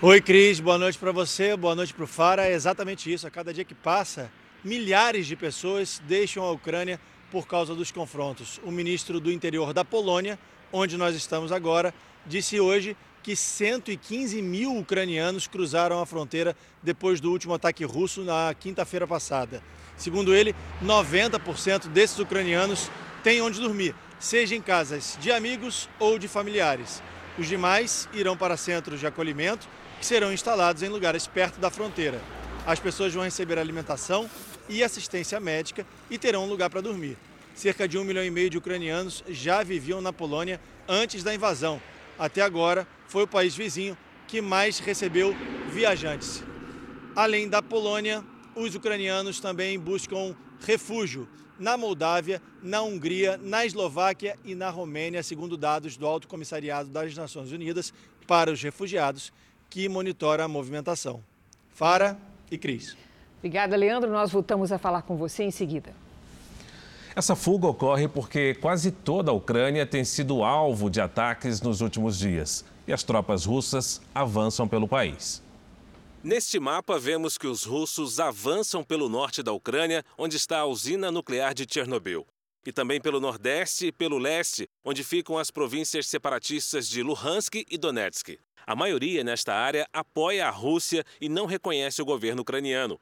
[0.00, 2.46] Oi, Cris, boa noite para você, boa noite para o Fara.
[2.46, 3.26] É exatamente isso.
[3.26, 4.32] A cada dia que passa,
[4.64, 6.98] milhares de pessoas deixam a Ucrânia
[7.30, 8.58] por causa dos confrontos.
[8.64, 10.38] O ministro do Interior da Polônia,
[10.72, 11.92] onde nós estamos agora,
[12.24, 18.54] disse hoje que 115 mil ucranianos cruzaram a fronteira depois do último ataque russo na
[18.58, 19.62] quinta-feira passada.
[19.96, 22.90] Segundo ele, 90% desses ucranianos
[23.22, 27.02] têm onde dormir, seja em casas de amigos ou de familiares.
[27.38, 29.68] Os demais irão para centros de acolhimento
[30.00, 32.20] que serão instalados em lugares perto da fronteira.
[32.66, 34.28] As pessoas vão receber alimentação
[34.68, 37.16] e assistência médica e terão um lugar para dormir.
[37.54, 41.80] Cerca de um milhão e meio de ucranianos já viviam na Polônia antes da invasão.
[42.22, 45.34] Até agora, foi o país vizinho que mais recebeu
[45.72, 46.44] viajantes.
[47.16, 48.22] Além da Polônia,
[48.54, 55.56] os ucranianos também buscam refúgio na Moldávia, na Hungria, na Eslováquia e na Romênia, segundo
[55.56, 57.92] dados do Alto Comissariado das Nações Unidas
[58.24, 59.32] para os Refugiados,
[59.68, 61.24] que monitora a movimentação.
[61.70, 62.16] Fara
[62.48, 62.96] e Cris.
[63.38, 64.12] Obrigada, Leandro.
[64.12, 65.92] Nós voltamos a falar com você em seguida.
[67.14, 72.18] Essa fuga ocorre porque quase toda a Ucrânia tem sido alvo de ataques nos últimos
[72.18, 75.42] dias e as tropas russas avançam pelo país.
[76.24, 81.10] Neste mapa, vemos que os russos avançam pelo norte da Ucrânia, onde está a usina
[81.10, 82.26] nuclear de Chernobyl.
[82.64, 87.76] E também pelo nordeste e pelo leste, onde ficam as províncias separatistas de Luhansk e
[87.76, 88.38] Donetsk.
[88.64, 93.00] A maioria nesta área apoia a Rússia e não reconhece o governo ucraniano.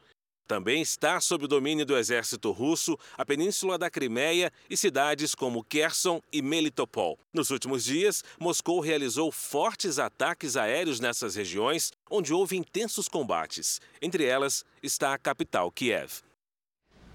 [0.50, 5.62] Também está sob o domínio do exército russo a península da Crimeia e cidades como
[5.62, 7.16] Kherson e Melitopol.
[7.32, 13.80] Nos últimos dias, Moscou realizou fortes ataques aéreos nessas regiões, onde houve intensos combates.
[14.02, 16.14] Entre elas está a capital Kiev.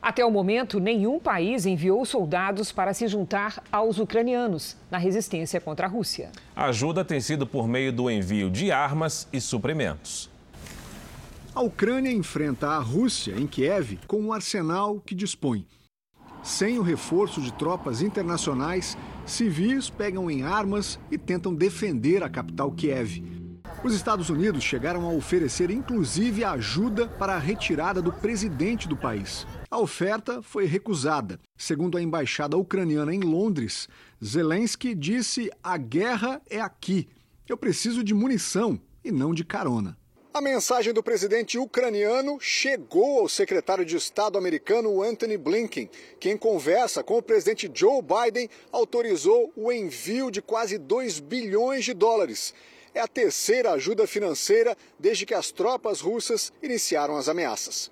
[0.02, 5.88] Até o momento, nenhum país enviou soldados para se juntar aos ucranianos na resistência contra
[5.88, 6.32] a Rússia.
[6.56, 10.34] A ajuda tem sido por meio do envio de armas e suprimentos.
[11.56, 15.66] A Ucrânia enfrenta a Rússia em Kiev com o arsenal que dispõe.
[16.44, 22.74] Sem o reforço de tropas internacionais, civis pegam em armas e tentam defender a capital
[22.74, 23.24] Kiev.
[23.86, 29.48] Os Estados Unidos chegaram a oferecer inclusive ajuda para a retirada do presidente do país.
[29.72, 31.40] A oferta foi recusada.
[31.56, 33.88] Segundo a embaixada ucraniana em Londres,
[34.22, 37.08] Zelensky disse: a guerra é aqui.
[37.48, 39.96] Eu preciso de munição e não de carona.
[40.36, 46.36] A mensagem do presidente ucraniano chegou ao secretário de Estado americano Anthony Blinken, que, em
[46.36, 52.54] conversa com o presidente Joe Biden, autorizou o envio de quase 2 bilhões de dólares.
[52.94, 57.90] É a terceira ajuda financeira desde que as tropas russas iniciaram as ameaças.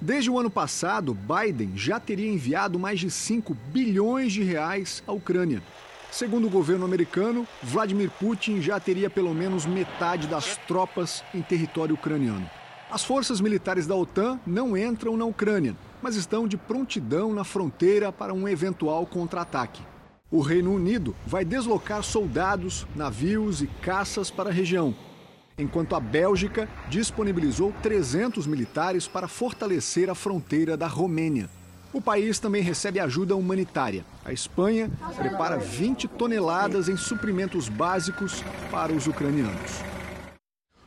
[0.00, 5.12] Desde o ano passado, Biden já teria enviado mais de 5 bilhões de reais à
[5.12, 5.62] Ucrânia.
[6.12, 11.94] Segundo o governo americano, Vladimir Putin já teria pelo menos metade das tropas em território
[11.94, 12.48] ucraniano.
[12.90, 18.12] As forças militares da OTAN não entram na Ucrânia, mas estão de prontidão na fronteira
[18.12, 19.80] para um eventual contra-ataque.
[20.30, 24.94] O Reino Unido vai deslocar soldados, navios e caças para a região,
[25.56, 31.48] enquanto a Bélgica disponibilizou 300 militares para fortalecer a fronteira da Romênia.
[31.92, 34.02] O país também recebe ajuda humanitária.
[34.24, 39.82] A Espanha prepara 20 toneladas em suprimentos básicos para os ucranianos.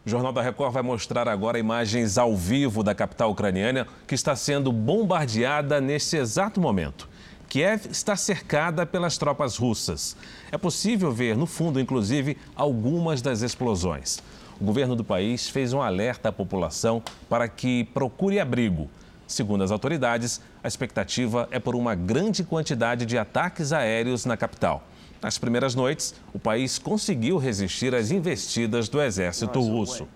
[0.04, 4.36] O Jornal da Record vai mostrar agora imagens ao vivo da capital ucraniana que está
[4.36, 7.08] sendo bombardeada neste exato momento.
[7.48, 10.18] Kiev está cercada pelas tropas russas.
[10.52, 14.20] É possível ver no fundo, inclusive, algumas das explosões.
[14.60, 18.90] O governo do país fez um alerta à população para que procure abrigo.
[19.28, 24.84] Segundo as autoridades, a expectativa é por uma grande quantidade de ataques aéreos na capital.
[25.22, 30.08] Nas primeiras noites, o país conseguiu resistir às investidas do exército russo.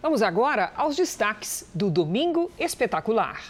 [0.00, 3.40] Vamos agora aos destaques do Domingo Espetacular.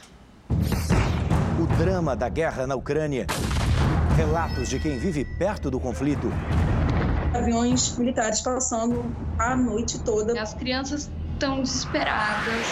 [0.51, 3.27] O drama da guerra na Ucrânia.
[4.17, 6.29] Relatos de quem vive perto do conflito.
[7.35, 9.05] Aviões militares passando
[9.39, 10.41] a noite toda.
[10.41, 11.11] As crianças
[11.43, 12.67] estão desesperadas.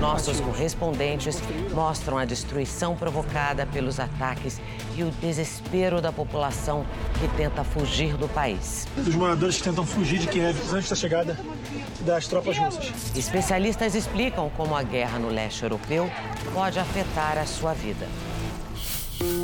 [0.00, 1.42] Nossos correspondentes
[1.72, 4.60] mostram a destruição provocada pelos ataques
[4.94, 6.86] e o desespero da população
[7.18, 8.86] que tenta fugir do país.
[8.96, 11.36] Dos moradores que tentam fugir de Kiev antes da chegada
[12.02, 12.92] das tropas russas.
[13.16, 16.08] Especialistas explicam como a guerra no leste europeu
[16.52, 18.06] pode afetar a sua vida.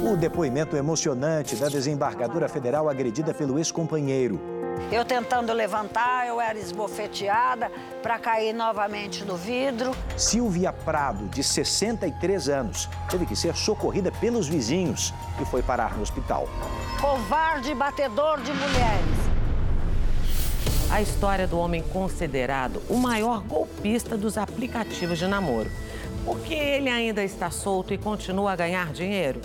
[0.08, 4.59] O depoimento emocionante da desembargadora federal agredida pelo ex-companheiro.
[4.92, 7.70] Eu tentando levantar, eu era esbofeteada
[8.02, 9.94] para cair novamente no vidro.
[10.16, 16.02] Silvia Prado, de 63 anos, teve que ser socorrida pelos vizinhos e foi parar no
[16.02, 16.48] hospital.
[17.00, 19.30] Covarde batedor de mulheres.
[20.90, 25.70] A história do homem considerado o maior golpista dos aplicativos de namoro.
[26.24, 29.40] Porque ele ainda está solto e continua a ganhar dinheiro?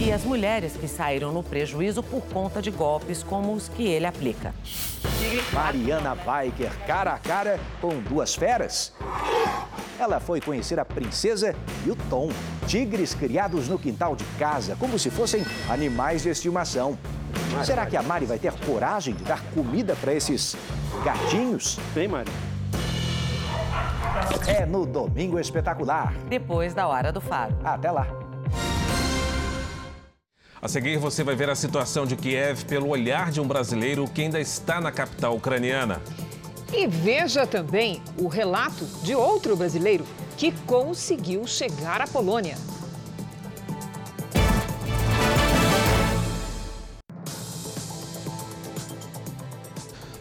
[0.00, 4.06] E as mulheres que saíram no prejuízo por conta de golpes como os que ele
[4.06, 4.54] aplica.
[5.52, 8.94] Mariana Biker, cara a cara com duas feras.
[9.98, 12.30] Ela foi conhecer a princesa e o Tom,
[12.66, 16.98] tigres criados no quintal de casa, como se fossem animais de estimação.
[17.62, 20.56] Será que a Mari vai ter coragem de dar comida para esses
[21.04, 21.78] gatinhos?
[21.92, 22.30] Vem, Mari.
[24.46, 26.14] É no Domingo Espetacular.
[26.26, 27.54] Depois da Hora do Faro.
[27.62, 28.19] Até lá.
[30.62, 34.20] A seguir, você vai ver a situação de Kiev pelo olhar de um brasileiro que
[34.20, 36.02] ainda está na capital ucraniana.
[36.70, 40.04] E veja também o relato de outro brasileiro
[40.36, 42.58] que conseguiu chegar à Polônia.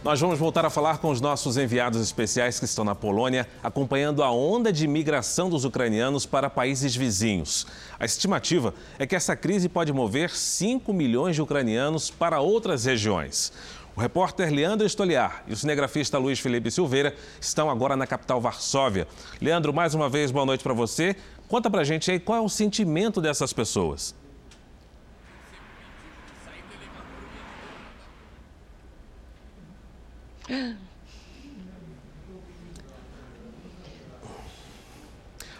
[0.10, 4.24] Nós vamos voltar a falar com os nossos enviados especiais que estão na Polônia, acompanhando
[4.24, 7.68] a onda de migração dos ucranianos para países vizinhos.
[8.00, 13.54] A estimativa é que essa crise pode mover 5 milhões de ucranianos para outras regiões.
[13.96, 19.08] O repórter Leandro Estoliar e o cinegrafista Luiz Felipe Silveira estão agora na capital Varsóvia.
[19.40, 21.16] Leandro, mais uma vez, boa noite para você.
[21.48, 24.16] Conta pra gente aí qual é o sentimento dessas pessoas.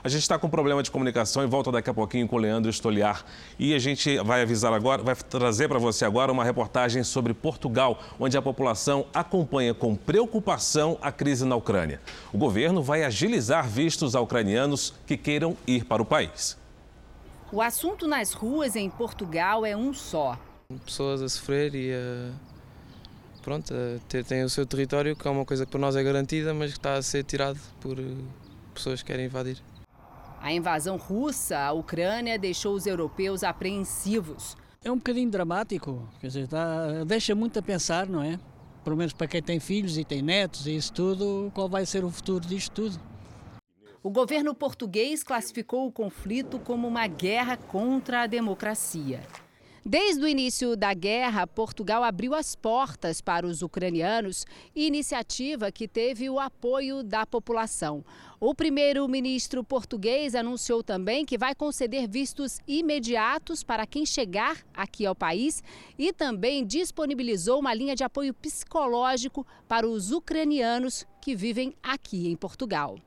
[0.02, 2.70] A gente está com problema de comunicação e volta daqui a pouquinho com o Leandro
[2.70, 3.26] Estoliar.
[3.60, 8.00] E a gente vai avisar agora, vai trazer para você agora uma reportagem sobre Portugal,
[8.18, 12.00] onde a população acompanha com preocupação a crise na Ucrânia.
[12.32, 16.58] O governo vai agilizar vistos a ucranianos que queiram ir para o país.
[17.52, 20.40] O assunto nas ruas em Portugal é um só.
[20.86, 22.32] Pessoas a sofrer e a
[23.40, 23.74] pronto,
[24.08, 26.72] ter, tem o seu território, que é uma coisa que para nós é garantida, mas
[26.72, 28.04] que está a ser tirado por eh,
[28.74, 29.58] pessoas que querem invadir.
[30.42, 34.56] A invasão russa à Ucrânia deixou os europeus apreensivos.
[34.84, 38.40] É um bocadinho dramático, quer dizer, dá, deixa muito a pensar, não é?
[38.84, 42.06] Pelo menos para quem tem filhos e tem netos e isso tudo, qual vai ser
[42.06, 43.00] o futuro disto tudo.
[44.02, 49.20] O governo português classificou o conflito como uma guerra contra a democracia.
[49.86, 56.30] Desde o início da guerra, Portugal abriu as portas para os ucranianos, iniciativa que teve
[56.30, 58.04] o apoio da população.
[58.42, 65.16] O primeiro-ministro português anunciou também que vai conceder vistos imediatos para quem chegar aqui ao
[65.16, 65.64] país
[65.98, 72.36] e também disponibilizou uma linha de apoio psicológico para os ucranianos que vivem aqui em
[72.36, 72.98] Portugal.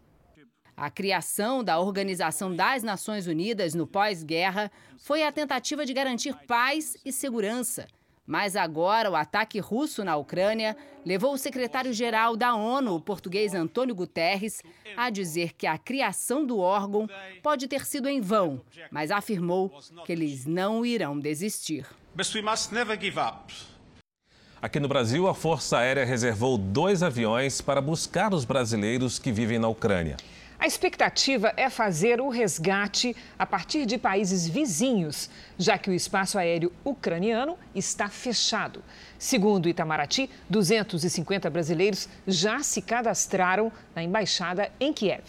[0.76, 6.96] A criação da Organização das Nações Unidas no pós-guerra foi a tentativa de garantir paz
[7.04, 7.86] e segurança.
[8.26, 13.94] Mas agora o ataque russo na Ucrânia levou o secretário-geral da ONU, o português Antônio
[13.94, 14.62] Guterres,
[14.96, 17.08] a dizer que a criação do órgão
[17.42, 19.70] pode ter sido em vão, mas afirmou
[20.06, 21.84] que eles não irão desistir.
[24.62, 29.58] Aqui no Brasil, a Força Aérea reservou dois aviões para buscar os brasileiros que vivem
[29.58, 30.16] na Ucrânia.
[30.62, 36.38] A expectativa é fazer o resgate a partir de países vizinhos, já que o espaço
[36.38, 38.80] aéreo ucraniano está fechado.
[39.18, 45.24] Segundo Itamaraty, 250 brasileiros já se cadastraram na embaixada em Kiev.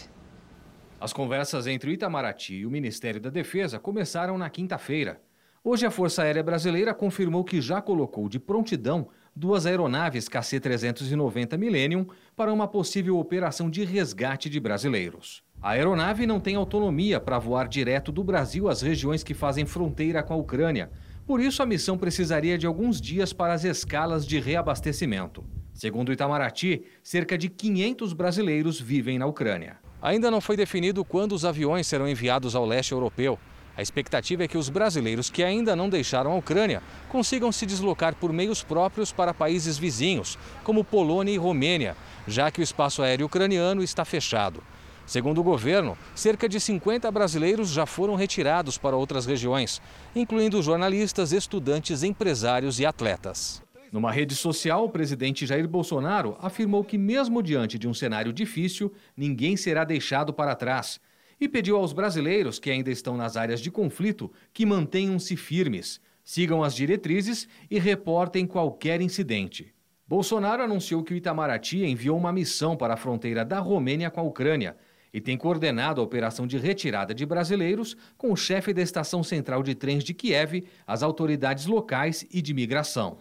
[1.01, 5.19] As conversas entre o Itamaraty e o Ministério da Defesa começaram na quinta-feira.
[5.63, 12.05] Hoje, a Força Aérea Brasileira confirmou que já colocou de prontidão duas aeronaves KC-390 Millennium
[12.35, 15.43] para uma possível operação de resgate de brasileiros.
[15.61, 20.21] A aeronave não tem autonomia para voar direto do Brasil às regiões que fazem fronteira
[20.21, 20.91] com a Ucrânia.
[21.25, 25.43] Por isso, a missão precisaria de alguns dias para as escalas de reabastecimento.
[25.73, 29.77] Segundo Itamaraty, cerca de 500 brasileiros vivem na Ucrânia.
[30.01, 33.39] Ainda não foi definido quando os aviões serão enviados ao leste europeu.
[33.75, 38.15] A expectativa é que os brasileiros que ainda não deixaram a Ucrânia consigam se deslocar
[38.15, 41.95] por meios próprios para países vizinhos, como Polônia e Romênia,
[42.27, 44.63] já que o espaço aéreo ucraniano está fechado.
[45.07, 49.81] Segundo o governo, cerca de 50 brasileiros já foram retirados para outras regiões,
[50.15, 53.61] incluindo jornalistas, estudantes, empresários e atletas.
[53.91, 58.93] Numa rede social, o presidente Jair Bolsonaro afirmou que, mesmo diante de um cenário difícil,
[59.15, 60.99] ninguém será deixado para trás
[61.43, 66.63] e pediu aos brasileiros que ainda estão nas áreas de conflito que mantenham-se firmes, sigam
[66.63, 69.73] as diretrizes e reportem qualquer incidente.
[70.07, 74.23] Bolsonaro anunciou que o Itamaraty enviou uma missão para a fronteira da Romênia com a
[74.23, 74.77] Ucrânia
[75.13, 79.61] e tem coordenado a operação de retirada de brasileiros com o chefe da estação central
[79.63, 83.17] de trens de Kiev, as autoridades locais e de migração.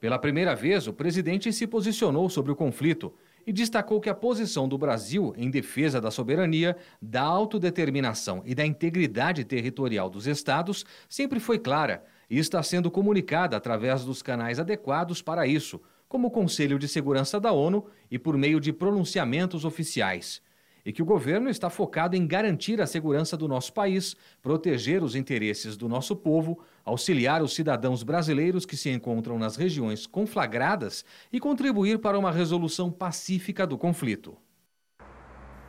[0.00, 3.14] Pela primeira vez, o presidente se posicionou sobre o conflito
[3.46, 8.64] e destacou que a posição do Brasil em defesa da soberania, da autodeterminação e da
[8.64, 15.20] integridade territorial dos estados sempre foi clara e está sendo comunicada através dos canais adequados
[15.22, 20.42] para isso, como o Conselho de Segurança da ONU e por meio de pronunciamentos oficiais
[20.84, 25.14] e que o governo está focado em garantir a segurança do nosso país, proteger os
[25.14, 31.38] interesses do nosso povo, auxiliar os cidadãos brasileiros que se encontram nas regiões conflagradas e
[31.38, 34.36] contribuir para uma resolução pacífica do conflito.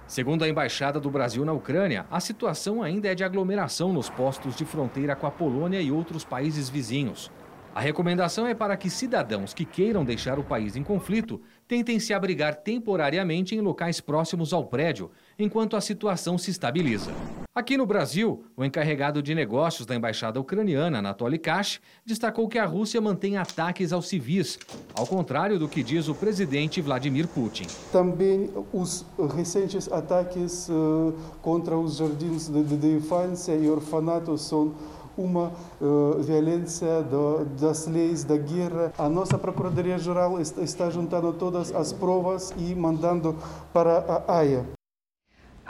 [0.07, 4.57] Segundo a Embaixada do Brasil na Ucrânia, a situação ainda é de aglomeração nos postos
[4.57, 7.31] de fronteira com a Polônia e outros países vizinhos.
[7.73, 12.13] A recomendação é para que cidadãos que queiram deixar o país em conflito tentem se
[12.13, 15.09] abrigar temporariamente em locais próximos ao prédio,
[15.41, 17.11] enquanto a situação se estabiliza.
[17.53, 22.65] Aqui no Brasil, o encarregado de negócios da embaixada ucraniana, Anatoly Kash, destacou que a
[22.65, 24.57] Rússia mantém ataques aos civis,
[24.95, 27.67] ao contrário do que diz o presidente Vladimir Putin.
[27.91, 34.73] Também os recentes ataques uh, contra os jardins de, de, de infância e orfanatos são
[35.17, 38.93] uma uh, violência do, das leis da guerra.
[38.97, 43.35] A nossa Procuradoria-Geral está juntando todas as provas e mandando
[43.73, 44.80] para a AIA.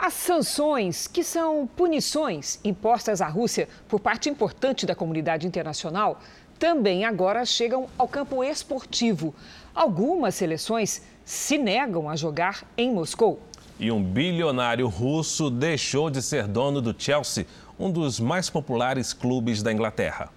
[0.04, 6.18] As sanções, que são punições impostas à Rússia por parte importante da comunidade internacional,
[6.58, 9.32] também agora chegam ao campo esportivo.
[9.72, 13.40] Algumas seleções se negam a jogar em Moscou.
[13.78, 17.46] E um bilionário russo deixou de ser dono do Chelsea,
[17.78, 20.30] um dos mais populares clubes da Inglaterra.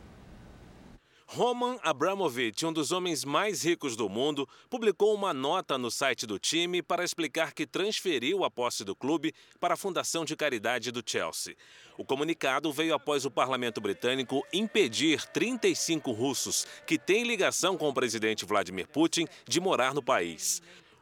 [1.36, 6.39] Roman Abramovich, um dos homens mais ricos do mundo, publicou uma nota no site do
[6.39, 11.03] time para explicar que transferiu a posse do clube para a Fundação de Caridade do
[11.05, 11.57] Chelsea.
[11.97, 17.93] O comunicado veio após o parlamento britânico impedir 35 russos que têm ligação com o
[17.93, 20.61] presidente Vladimir Putin de morar no país.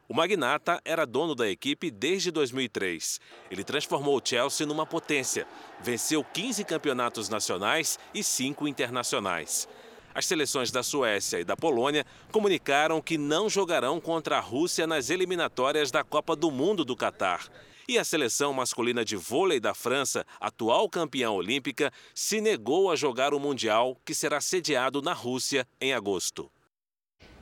[0.10, 3.22] O magnata era dono da equipe desde 2003.
[3.52, 5.48] Ele transformou o Chelsea numa potência.
[5.80, 9.68] Venceu 15 campeonatos nacionais e 5 internacionais.
[10.16, 15.10] As seleções da Suécia e da Polônia comunicaram que não jogarão contra a Rússia nas
[15.10, 17.48] eliminatórias da Copa do Mundo do Catar.
[17.88, 23.34] E a seleção masculina de vôlei da França, atual campeã olímpica, se negou a jogar
[23.34, 26.50] o Mundial, que será sediado na Rússia em agosto.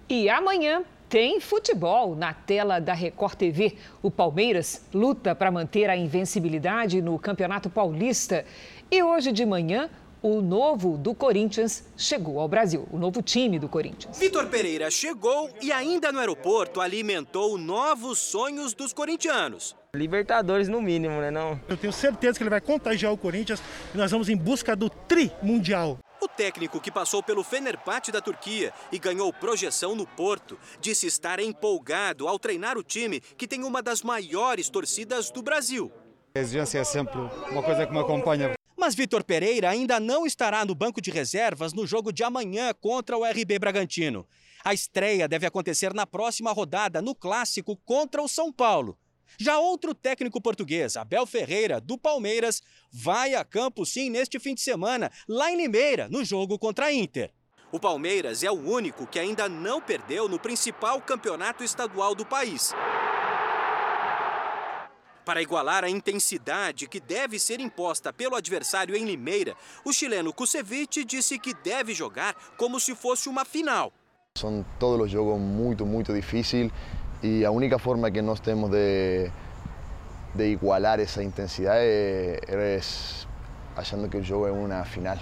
[0.09, 3.76] E amanhã tem futebol na tela da Record TV.
[4.01, 8.45] O Palmeiras luta para manter a invencibilidade no Campeonato Paulista.
[8.89, 9.89] E hoje de manhã,
[10.22, 14.19] o novo do Corinthians chegou ao Brasil, o novo time do Corinthians.
[14.19, 19.76] Vitor Pereira chegou e ainda no aeroporto alimentou novos sonhos dos corintianos.
[19.95, 21.59] Libertadores no mínimo, né não?
[21.67, 23.61] Eu tenho certeza que ele vai contagiar o Corinthians
[23.93, 25.97] e nós vamos em busca do tri mundial.
[26.22, 31.39] O técnico que passou pelo Fenerbahçe da Turquia e ganhou projeção no Porto, disse estar
[31.39, 35.91] empolgado ao treinar o time que tem uma das maiores torcidas do Brasil.
[36.36, 37.19] A exigência é sempre
[37.49, 38.53] uma coisa que me acompanha.
[38.82, 43.15] Mas Vitor Pereira ainda não estará no banco de reservas no jogo de amanhã contra
[43.15, 44.27] o RB Bragantino.
[44.63, 48.97] A estreia deve acontecer na próxima rodada no clássico contra o São Paulo.
[49.38, 54.61] Já outro técnico português, Abel Ferreira, do Palmeiras, vai a campo sim neste fim de
[54.61, 57.32] semana, lá em Limeira, no jogo contra a Inter.
[57.71, 62.73] O Palmeiras é o único que ainda não perdeu no principal campeonato estadual do país.
[65.26, 69.55] Para igualar a intensidade que deve ser imposta pelo adversário em Limeira,
[69.86, 73.93] o chileno Kusevich disse que deve jogar como se fosse uma final.
[74.38, 76.72] São todos os jogos muito, muito difíceis
[77.22, 79.30] e a única forma que nós temos de,
[80.34, 82.80] de igualar essa intensidade é, é
[83.76, 85.17] achando que o jogo é uma final.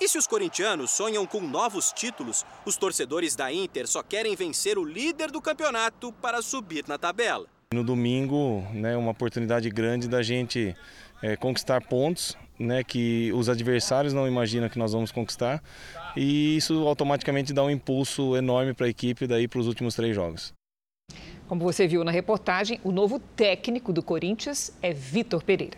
[0.00, 4.78] E se os corintianos sonham com novos títulos, os torcedores da Inter só querem vencer
[4.78, 7.46] o líder do campeonato para subir na tabela.
[7.74, 10.74] No domingo, né, uma oportunidade grande da gente
[11.22, 15.62] é, conquistar pontos, né, que os adversários não imaginam que nós vamos conquistar,
[16.16, 20.16] e isso automaticamente dá um impulso enorme para a equipe daí para os últimos três
[20.16, 20.54] jogos.
[21.46, 25.76] Como você viu na reportagem, o novo técnico do Corinthians é Vitor Pereira.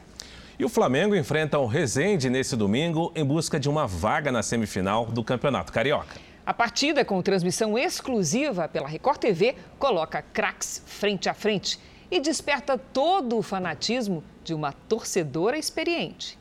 [0.60, 5.06] E o Flamengo enfrenta o Resende nesse domingo em busca de uma vaga na semifinal
[5.06, 6.29] do Campeonato Carioca.
[6.44, 11.78] A partida, com transmissão exclusiva pela Record TV, coloca craques frente a frente
[12.10, 16.38] e desperta todo o fanatismo de uma torcedora experiente.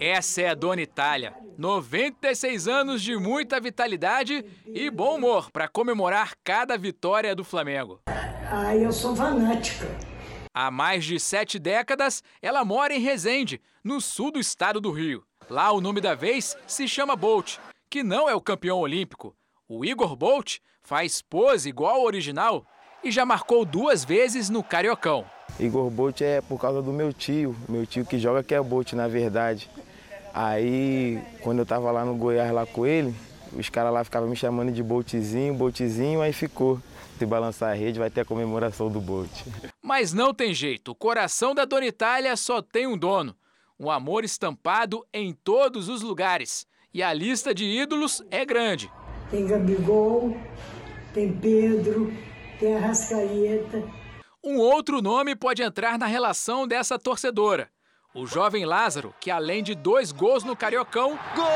[0.00, 1.34] Essa é a Dona Itália.
[1.56, 8.00] 96 anos de muita vitalidade e bom humor para comemorar cada vitória do Flamengo.
[8.50, 9.86] Ah, eu sou fanática.
[10.52, 15.22] Há mais de sete décadas, ela mora em Resende, no sul do estado do Rio.
[15.48, 17.58] Lá, o nome da vez se chama Bolt
[17.88, 19.36] que não é o campeão olímpico.
[19.68, 22.66] O Igor Bolt faz pose igual ao original
[23.02, 25.24] e já marcou duas vezes no Cariocão.
[25.58, 28.92] Igor Bolt é por causa do meu tio, meu tio que joga que é Bolt
[28.92, 29.70] na verdade.
[30.34, 33.14] Aí, quando eu tava lá no Goiás lá com ele,
[33.52, 36.80] os caras lá ficavam me chamando de Boltzinho, Boltzinho, aí ficou.
[37.18, 39.30] Se balançar a rede, vai ter a comemoração do Bolt.
[39.80, 43.34] Mas não tem jeito, o coração da Dona Itália só tem um dono.
[43.80, 46.66] Um amor estampado em todos os lugares.
[46.92, 48.90] E a lista de ídolos é grande.
[49.30, 50.36] Tem Gabigol,
[51.12, 52.12] tem Pedro,
[52.58, 53.82] tem Arrascaeta.
[54.42, 57.68] Um outro nome pode entrar na relação dessa torcedora.
[58.14, 61.46] O jovem Lázaro, que além de dois gols no Cariocão, Gol!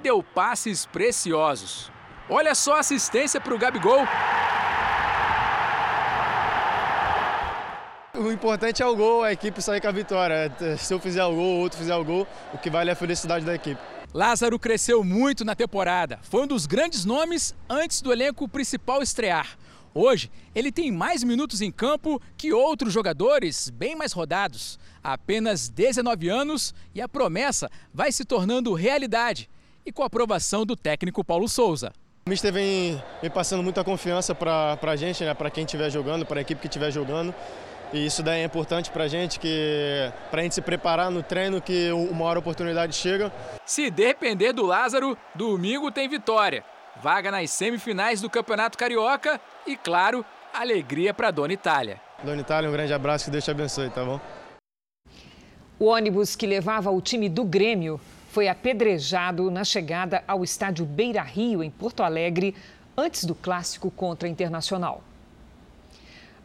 [0.00, 1.90] deu passes preciosos.
[2.28, 4.06] Olha só a assistência para o Gabigol.
[8.20, 10.52] O importante é o gol, a equipe sair com a vitória.
[10.78, 13.44] Se eu fizer o gol, outro fizer o gol, o que vale é a felicidade
[13.44, 13.80] da equipe.
[14.12, 16.18] Lázaro cresceu muito na temporada.
[16.22, 19.56] Foi um dos grandes nomes antes do elenco principal estrear.
[19.94, 24.78] Hoje, ele tem mais minutos em campo que outros jogadores bem mais rodados.
[25.02, 29.48] Apenas 19 anos e a promessa vai se tornando realidade.
[29.86, 31.90] E com a aprovação do técnico Paulo Souza.
[32.26, 36.26] O Mister vem, vem passando muita confiança para a gente, né, para quem estiver jogando,
[36.26, 37.34] para a equipe que estiver jogando.
[37.92, 41.22] E isso daí é importante para a gente, que para a gente se preparar no
[41.22, 43.32] treino, que uma hora a oportunidade chega.
[43.66, 46.64] Se depender do Lázaro, domingo tem vitória.
[47.02, 50.24] Vaga nas semifinais do Campeonato Carioca e, claro,
[50.54, 52.00] alegria para Dona Itália.
[52.22, 54.20] Dona Itália, um grande abraço, que Deus te abençoe, tá bom?
[55.78, 61.22] O ônibus que levava o time do Grêmio foi apedrejado na chegada ao estádio Beira
[61.22, 62.54] Rio, em Porto Alegre,
[62.96, 65.02] antes do clássico contra a Internacional.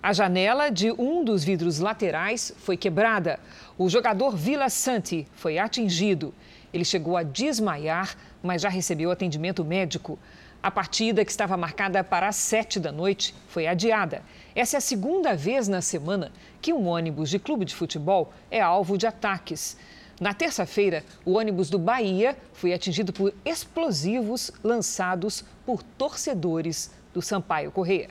[0.06, 3.39] A janela de um dos vidros laterais foi quebrada.
[3.76, 6.32] O jogador Vila Santi foi atingido.
[6.72, 10.20] Ele chegou a desmaiar, mas já recebeu atendimento médico.
[10.62, 14.22] A partida, que estava marcada para as sete da noite, foi adiada.
[14.53, 16.32] Essa é a segunda vez na semana
[16.62, 19.76] que um ônibus de clube de futebol é alvo de ataques.
[20.22, 27.72] Na terça-feira, o ônibus do Bahia foi atingido por explosivos lançados por torcedores do Sampaio
[27.72, 28.08] Correia.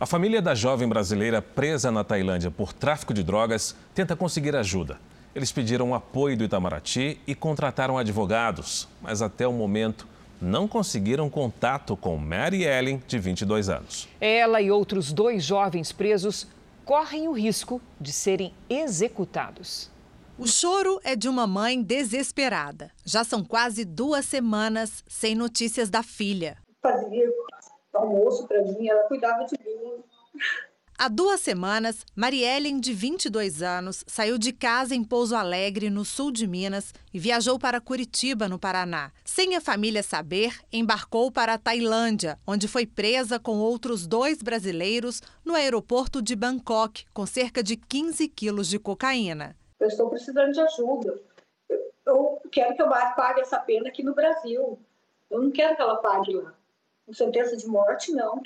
[0.00, 5.00] A família da jovem brasileira presa na Tailândia por tráfico de drogas tenta conseguir ajuda.
[5.34, 10.06] Eles pediram apoio do Itamaraty e contrataram advogados, mas até o momento
[10.40, 14.08] não conseguiram contato com Mary Ellen, de 22 anos.
[14.20, 16.46] Ela e outros dois jovens presos
[16.84, 19.90] correm o risco de serem executados.
[20.38, 22.92] O choro é de uma mãe desesperada.
[23.04, 26.56] Já são quase duas semanas sem notícias da filha.
[26.80, 27.28] Fazia
[27.92, 30.02] almoço para mim, ela cuidava de mim.
[31.00, 36.32] Há duas semanas, Mariellen, de 22 anos, saiu de casa em Pouso Alegre, no sul
[36.32, 39.12] de Minas, e viajou para Curitiba, no Paraná.
[39.24, 45.22] Sem a família saber, embarcou para a Tailândia, onde foi presa com outros dois brasileiros
[45.44, 49.54] no aeroporto de Bangkok, com cerca de 15 quilos de cocaína.
[49.78, 51.16] Eu estou precisando de ajuda.
[52.04, 54.76] Eu quero que eu pague essa pena aqui no Brasil.
[55.30, 56.57] Eu não quero que ela pague lá.
[57.12, 58.42] Sentença de morte, não.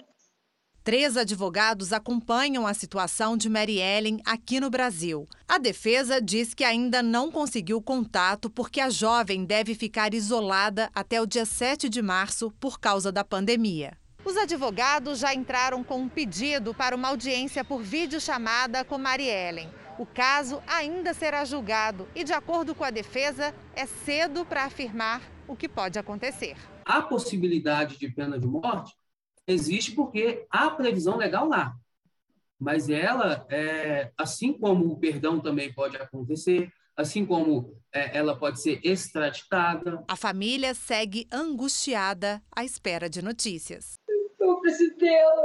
[0.85, 5.29] Três advogados acompanham a situação de Mary Ellen aqui no Brasil.
[5.47, 11.21] A defesa diz que ainda não conseguiu contato porque a jovem deve ficar isolada até
[11.21, 13.97] o dia 7 de março por causa da pandemia.
[14.25, 19.69] Os advogados já entraram com um pedido para uma audiência por videochamada com Mary Ellen.
[19.99, 25.21] O caso ainda será julgado e, de acordo com a defesa, é cedo para afirmar
[25.47, 26.57] o que pode acontecer.
[26.85, 28.95] A possibilidade de pena de morte
[29.47, 31.75] existe porque há previsão legal lá.
[32.59, 38.61] Mas ela, é, assim como o perdão também pode acontecer, assim como é, ela pode
[38.61, 40.05] ser extraditada.
[40.07, 43.95] A família segue angustiada à espera de notícias.
[44.39, 45.43] Eu preciso dela.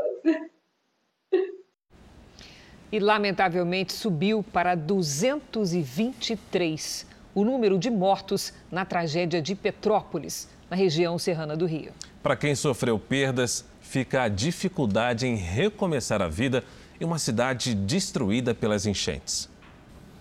[2.92, 11.18] E, lamentavelmente, subiu para 223 o número de mortos na tragédia de Petrópolis, na região
[11.18, 11.94] serrana do Rio.
[12.22, 16.64] Para quem sofreu perdas, fica a dificuldade em recomeçar a vida
[17.00, 19.50] em uma cidade destruída pelas enchentes.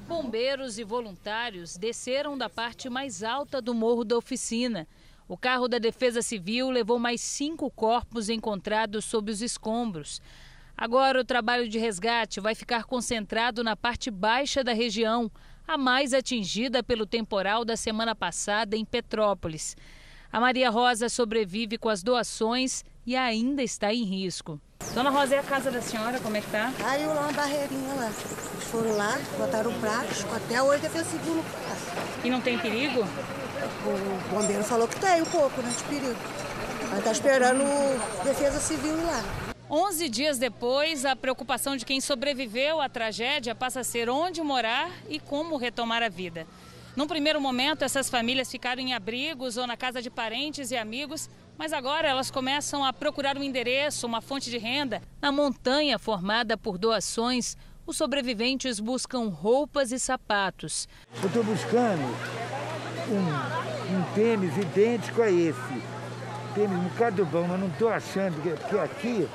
[0.06, 4.86] Bombeiros e voluntários desceram da parte mais alta do morro da oficina.
[5.26, 10.22] O carro da Defesa Civil levou mais cinco corpos encontrados sob os escombros.
[10.76, 15.28] Agora, o trabalho de resgate vai ficar concentrado na parte baixa da região,
[15.66, 19.76] a mais atingida pelo temporal da semana passada em Petrópolis.
[20.36, 24.60] A Maria Rosa sobrevive com as doações e ainda está em risco.
[24.92, 26.20] Dona Rosa, é a casa da senhora?
[26.20, 26.70] Como é que tá?
[26.76, 28.04] Caiu lá uma barreirinha lá.
[28.52, 31.42] Eles foram lá, botaram pratos, até hoje é segundo
[32.22, 33.00] E não tem perigo?
[33.00, 36.20] O bombeiro falou que tem um pouco, né, de perigo.
[36.90, 37.64] Mas tá esperando
[38.22, 39.24] defesa civil ir lá.
[39.70, 44.90] 11 dias depois, a preocupação de quem sobreviveu à tragédia passa a ser onde morar
[45.08, 46.46] e como retomar a vida.
[46.96, 51.28] Num primeiro momento, essas famílias ficaram em abrigos ou na casa de parentes e amigos,
[51.58, 55.02] mas agora elas começam a procurar um endereço, uma fonte de renda.
[55.20, 57.54] Na montanha formada por doações,
[57.86, 60.88] os sobreviventes buscam roupas e sapatos.
[61.20, 62.02] Eu estou buscando
[63.10, 65.82] um, um tênis idêntico a esse.
[66.54, 69.28] Tênis um bocado bom, mas não estou achando, porque aqui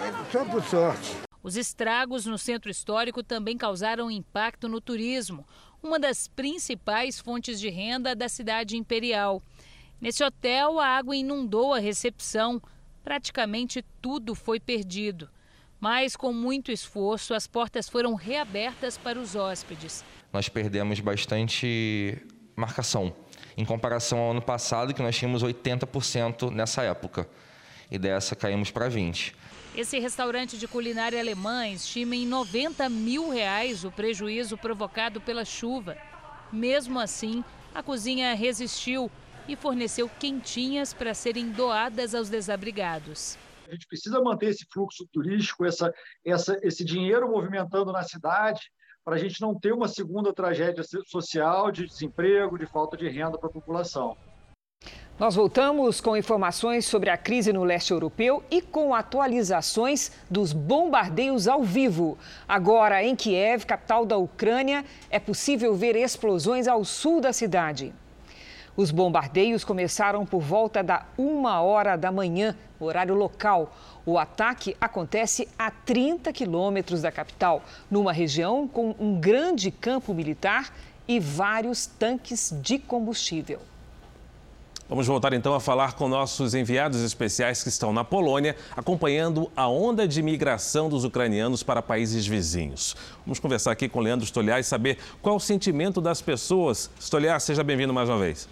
[0.00, 1.26] é só por sorte.
[1.46, 5.46] Os estragos no centro histórico também causaram impacto no turismo
[5.86, 9.40] uma das principais fontes de renda da cidade imperial.
[10.00, 12.60] Nesse hotel, a água inundou a recepção.
[13.04, 15.30] Praticamente tudo foi perdido.
[15.80, 20.04] Mas, com muito esforço, as portas foram reabertas para os hóspedes.
[20.32, 22.18] Nós perdemos bastante
[22.56, 23.14] marcação,
[23.56, 27.28] em comparação ao ano passado, que nós tínhamos 80% nessa época.
[27.90, 29.32] E dessa caímos para 20%.
[29.76, 35.98] Esse restaurante de culinária alemã estima em 90 mil reais o prejuízo provocado pela chuva.
[36.50, 39.10] Mesmo assim, a cozinha resistiu
[39.46, 43.36] e forneceu quentinhas para serem doadas aos desabrigados.
[43.68, 45.92] A gente precisa manter esse fluxo turístico, essa,
[46.24, 48.72] essa, esse dinheiro movimentando na cidade,
[49.04, 53.36] para a gente não ter uma segunda tragédia social de desemprego, de falta de renda
[53.36, 54.16] para a população.
[55.18, 61.48] Nós voltamos com informações sobre a crise no leste europeu e com atualizações dos bombardeios
[61.48, 62.18] ao vivo.
[62.46, 67.94] Agora, em Kiev, capital da Ucrânia, é possível ver explosões ao sul da cidade.
[68.76, 73.74] Os bombardeios começaram por volta da uma hora da manhã, horário local.
[74.04, 80.70] O ataque acontece a 30 quilômetros da capital, numa região com um grande campo militar
[81.08, 83.60] e vários tanques de combustível.
[84.88, 89.66] Vamos voltar então a falar com nossos enviados especiais que estão na Polônia, acompanhando a
[89.66, 92.94] onda de migração dos ucranianos para países vizinhos.
[93.24, 96.88] Vamos conversar aqui com Leandro Stoliar e saber qual o sentimento das pessoas.
[97.00, 98.48] Stoliar, seja bem-vindo mais uma vez.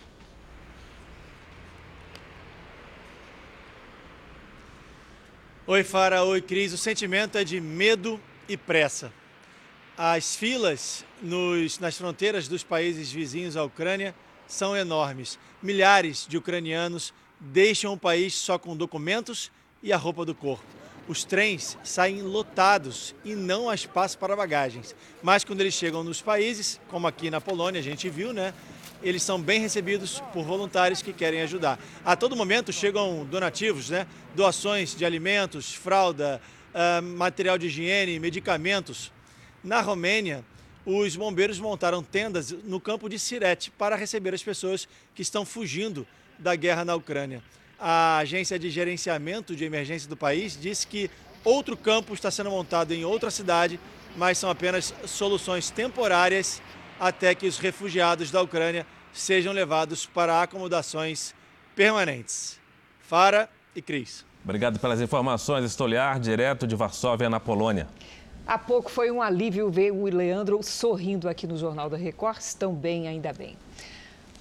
[5.69, 6.25] Oi, Fara.
[6.25, 6.73] Oi, Cris.
[6.73, 9.13] O sentimento é de medo e pressa.
[9.97, 14.13] As filas nos, nas fronteiras dos países vizinhos à Ucrânia
[14.47, 15.39] são enormes.
[15.63, 19.51] Milhares de ucranianos deixam o país só com documentos
[19.83, 20.65] e a roupa do corpo.
[21.07, 24.97] Os trens saem lotados e não há espaço para bagagens.
[25.23, 28.55] Mas quando eles chegam nos países, como aqui na Polônia, a gente viu, né?
[29.03, 31.79] Eles são bem recebidos por voluntários que querem ajudar.
[32.03, 34.07] A todo momento chegam donativos, né?
[34.35, 36.41] Doações de alimentos, fralda,
[36.73, 39.13] uh, material de higiene, medicamentos.
[39.63, 40.43] Na Romênia,
[40.87, 46.07] os bombeiros montaram tendas no campo de Sirete para receber as pessoas que estão fugindo
[46.39, 47.43] da guerra na Ucrânia.
[47.79, 51.11] A agência de gerenciamento de emergência do país disse que
[51.45, 53.81] outro campo está sendo montado em outra cidade,
[54.17, 56.63] mas são apenas soluções temporárias
[56.99, 61.35] até que os refugiados da Ucrânia sejam levados para acomodações
[61.75, 62.59] permanentes.
[63.01, 64.25] Fara e Cris.
[64.43, 65.65] Obrigado pelas informações.
[65.65, 67.89] Estolhar, direto de Varsóvia, na Polônia.
[68.47, 72.41] Há pouco foi um alívio ver o Leandro sorrindo aqui no Jornal da Record.
[72.41, 73.57] Estão bem, ainda bem.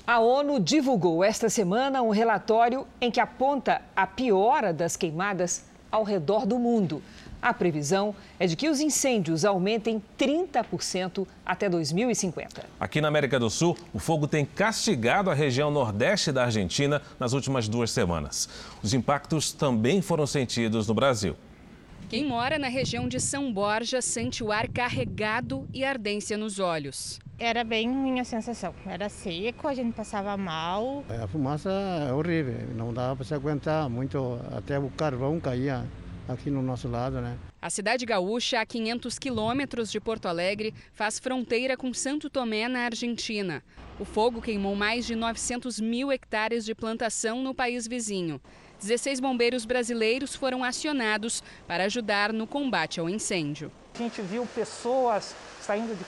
[0.06, 6.04] A ONU divulgou esta semana um relatório em que aponta a piora das queimadas ao
[6.04, 7.02] redor do mundo.
[7.42, 12.66] A previsão é de que os incêndios aumentem 30% até 2050.
[12.78, 17.32] Aqui na América do Sul, o fogo tem castigado a região nordeste da Argentina nas
[17.32, 18.50] últimas duas semanas.
[18.84, 21.38] Os impactos também foram sentidos no Brasil.
[22.10, 27.20] Quem mora na região de São Borja sente o ar carregado e ardência nos olhos.
[27.40, 28.74] Era bem ruim a sensação.
[28.86, 31.04] Era seco, a gente passava mal.
[31.10, 31.70] A fumaça
[32.08, 35.86] é horrível, não dava para se aguentar muito, até o carvão caía
[36.28, 37.38] aqui no nosso lado, né?
[37.62, 42.82] A cidade gaúcha, a 500 quilômetros de Porto Alegre, faz fronteira com Santo Tomé, na
[42.82, 43.64] Argentina.
[44.00, 48.40] O fogo queimou mais de 900 mil hectares de plantação no país vizinho.
[48.84, 53.72] 16 bombeiros brasileiros foram acionados para ajudar no combate ao incêndio.
[53.96, 56.04] A gente viu pessoas saindo de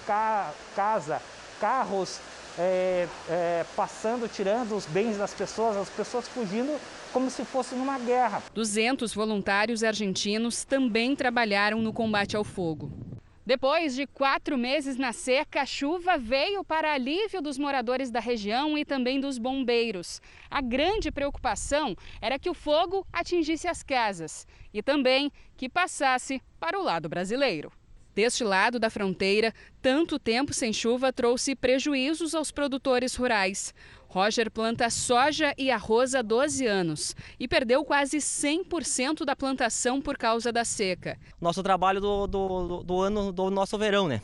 [0.76, 1.22] casa,
[1.60, 2.20] carros
[2.58, 6.78] é, é, passando, tirando os bens das pessoas, as pessoas fugindo
[7.14, 8.44] como se fosse numa guerra.
[8.54, 13.15] 200 voluntários argentinos também trabalharam no combate ao fogo.
[13.46, 18.76] Depois de quatro meses na seca, a chuva veio para alívio dos moradores da região
[18.76, 20.20] e também dos bombeiros.
[20.50, 26.80] A grande preocupação era que o fogo atingisse as casas e também que passasse para
[26.80, 27.72] o lado brasileiro.
[28.16, 33.76] Deste lado da fronteira, tanto tempo sem chuva trouxe prejuízos aos produtores rurais.
[34.16, 40.18] Roger planta soja e arroz há 12 anos e perdeu quase 100% da plantação por
[40.18, 41.18] causa da seca.
[41.42, 44.22] Nosso trabalho do, do, do ano do nosso verão, né?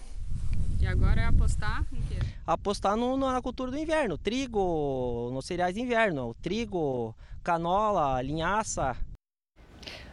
[0.79, 2.25] E agora é apostar em quê?
[2.47, 7.13] Apostar no, na cultura do inverno, trigo, nos cereais de inverno, trigo,
[7.43, 8.95] canola, linhaça,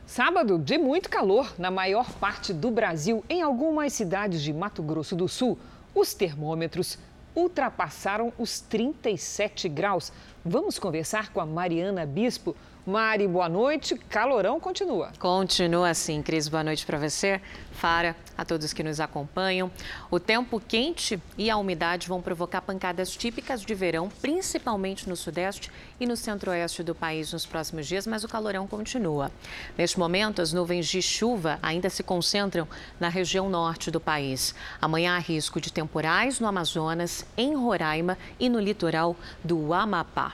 [0.05, 3.22] Sábado de muito calor na maior parte do Brasil.
[3.29, 5.59] Em algumas cidades de Mato Grosso do Sul,
[5.95, 6.99] os termômetros
[7.39, 10.12] ultrapassaram os 37 graus.
[10.45, 12.57] Vamos conversar com a Mariana Bispo.
[12.89, 13.95] Mari, boa noite.
[14.09, 15.12] Calorão continua.
[15.18, 16.49] Continua assim, Cris.
[16.49, 17.39] Boa noite para você,
[17.70, 19.70] Fara, a todos que nos acompanham.
[20.11, 25.70] O tempo quente e a umidade vão provocar pancadas típicas de verão, principalmente no sudeste
[26.01, 29.30] e no centro-oeste do país nos próximos dias, mas o calorão continua.
[29.76, 32.66] Neste momento, as nuvens de chuva ainda se concentram
[32.99, 34.55] na região norte do país.
[34.80, 39.14] Amanhã há risco de temporais no Amazonas, em Roraima e no litoral
[39.45, 40.32] do Amapá.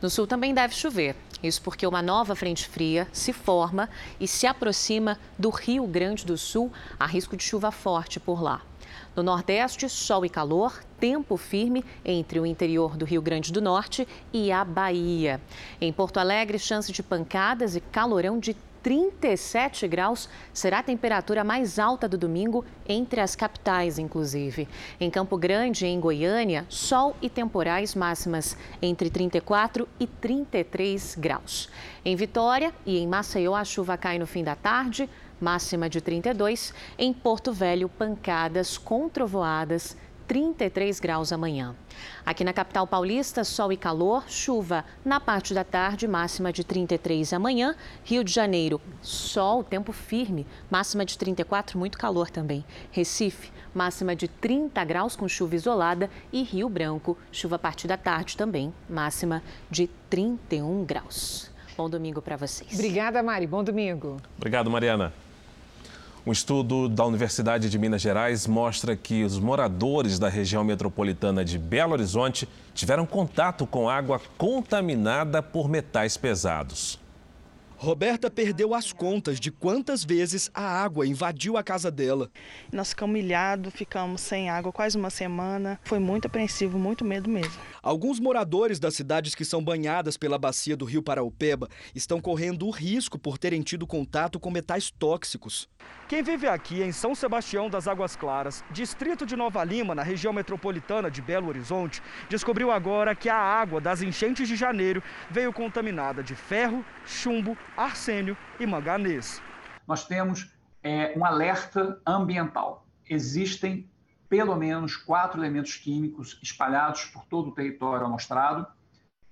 [0.00, 1.16] No sul também deve chover.
[1.42, 3.88] Isso porque uma nova frente fria se forma
[4.20, 6.72] e se aproxima do Rio Grande do Sul.
[6.98, 8.62] Há risco de chuva forte por lá.
[9.14, 14.08] No Nordeste, sol e calor, tempo firme entre o interior do Rio Grande do Norte
[14.32, 15.40] e a Bahia.
[15.80, 21.78] Em Porto Alegre, chance de pancadas e calorão de 37 graus será a temperatura mais
[21.78, 24.68] alta do domingo entre as capitais, inclusive.
[25.00, 31.68] Em Campo Grande e em Goiânia, sol e temporais máximas entre 34 e 33 graus.
[32.04, 35.08] Em Vitória e em Maceió, a chuva cai no fim da tarde,
[35.40, 36.74] máxima de 32.
[36.98, 39.96] Em Porto Velho, pancadas com trovoadas
[40.26, 41.74] 33 graus amanhã.
[42.24, 47.32] Aqui na capital paulista, sol e calor, chuva na parte da tarde, máxima de 33
[47.32, 47.74] amanhã.
[48.04, 52.64] Rio de Janeiro, sol, tempo firme, máxima de 34, muito calor também.
[52.90, 56.10] Recife, máxima de 30 graus com chuva isolada.
[56.32, 61.50] E Rio Branco, chuva a partir da tarde também, máxima de 31 graus.
[61.76, 62.72] Bom domingo para vocês.
[62.74, 63.46] Obrigada, Mari.
[63.46, 64.20] Bom domingo.
[64.36, 65.12] Obrigado, Mariana.
[66.24, 71.58] Um estudo da Universidade de Minas Gerais mostra que os moradores da região metropolitana de
[71.58, 77.00] Belo Horizonte tiveram contato com água contaminada por metais pesados.
[77.76, 82.30] Roberta perdeu as contas de quantas vezes a água invadiu a casa dela.
[82.70, 85.80] Nós ficamos humilhados, ficamos sem água quase uma semana.
[85.82, 87.60] Foi muito apreensivo, muito medo mesmo.
[87.82, 92.70] Alguns moradores das cidades que são banhadas pela bacia do rio Paraupeba estão correndo o
[92.70, 95.68] risco por terem tido contato com metais tóxicos.
[96.08, 100.32] Quem vive aqui em São Sebastião das Águas Claras, distrito de Nova Lima, na região
[100.32, 106.22] metropolitana de Belo Horizonte, descobriu agora que a água das enchentes de janeiro veio contaminada
[106.22, 109.42] de ferro, chumbo, arsênio e manganês.
[109.88, 110.52] Nós temos
[110.84, 112.86] é, um alerta ambiental.
[113.10, 113.90] Existem
[114.32, 118.66] pelo menos quatro elementos químicos espalhados por todo o território amostrado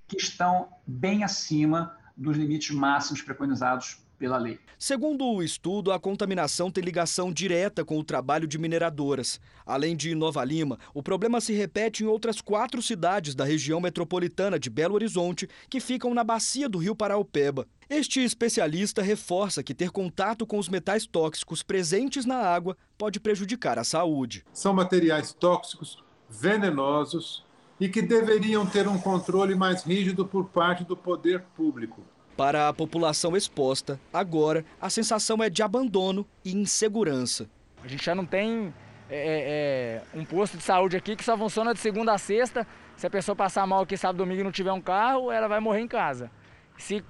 [0.06, 4.58] que estão bem acima dos limites máximos preconizados pela lei.
[4.78, 9.40] Segundo o estudo, a contaminação tem ligação direta com o trabalho de mineradoras.
[9.64, 14.58] Além de Nova Lima, o problema se repete em outras quatro cidades da região metropolitana
[14.58, 17.66] de Belo Horizonte, que ficam na bacia do rio Paraupeba.
[17.88, 23.78] Este especialista reforça que ter contato com os metais tóxicos presentes na água pode prejudicar
[23.78, 24.44] a saúde.
[24.52, 27.42] São materiais tóxicos, venenosos
[27.80, 32.02] e que deveriam ter um controle mais rígido por parte do poder público.
[32.40, 37.46] Para a população exposta, agora a sensação é de abandono e insegurança.
[37.84, 38.72] A gente já não tem
[39.10, 42.66] é, é, um posto de saúde aqui que só funciona de segunda a sexta.
[42.96, 45.60] Se a pessoa passar mal aqui sábado domingo e não tiver um carro, ela vai
[45.60, 46.30] morrer em casa.
[46.78, 47.04] Se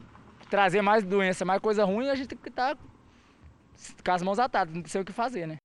[0.51, 2.83] trazer mais doença, mais coisa ruim, a gente tem que estar tá
[4.05, 5.59] com as mãos atadas, não sei o que fazer, né?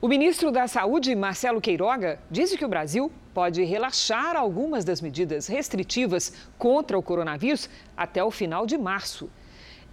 [0.00, 5.46] O ministro da Saúde, Marcelo Queiroga, disse que o Brasil pode relaxar algumas das medidas
[5.46, 9.30] restritivas contra o coronavírus até o final de março.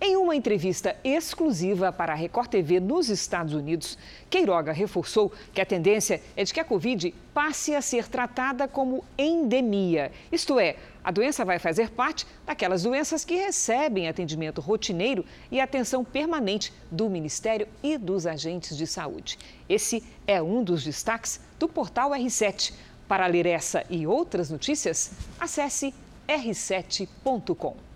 [0.03, 3.99] Em uma entrevista exclusiva para a Record TV nos Estados Unidos,
[4.31, 9.05] Queiroga reforçou que a tendência é de que a Covid passe a ser tratada como
[9.15, 10.11] endemia.
[10.31, 16.03] Isto é, a doença vai fazer parte daquelas doenças que recebem atendimento rotineiro e atenção
[16.03, 19.37] permanente do Ministério e dos agentes de saúde.
[19.69, 22.73] Esse é um dos destaques do portal R7.
[23.07, 25.93] Para ler essa e outras notícias, acesse
[26.27, 27.90] r7.com.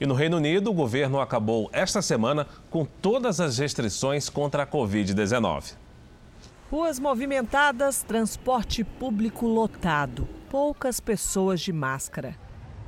[0.00, 4.66] E no Reino Unido, o governo acabou esta semana com todas as restrições contra a
[4.66, 5.74] Covid-19.
[6.70, 12.36] Ruas movimentadas, transporte público lotado, poucas pessoas de máscara.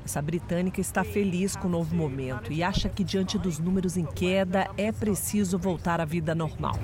[0.04, 4.04] Essa britânica está feliz com o novo momento e acha que, diante dos números em
[4.04, 6.74] queda, é preciso voltar à vida normal.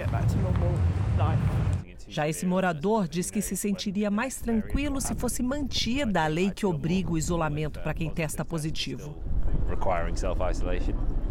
[2.08, 6.64] Já esse morador diz que se sentiria mais tranquilo se fosse mantida a lei que
[6.64, 9.16] obriga o isolamento para quem testa positivo.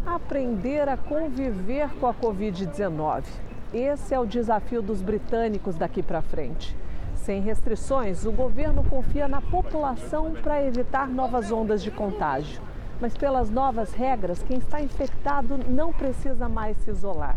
[0.04, 3.24] Aprender a conviver com a Covid-19.
[3.72, 6.76] Esse é o desafio dos britânicos daqui para frente.
[7.14, 12.60] Sem restrições, o governo confia na população para evitar novas ondas de contágio.
[13.00, 17.36] Mas, pelas novas regras, quem está infectado não precisa mais se isolar.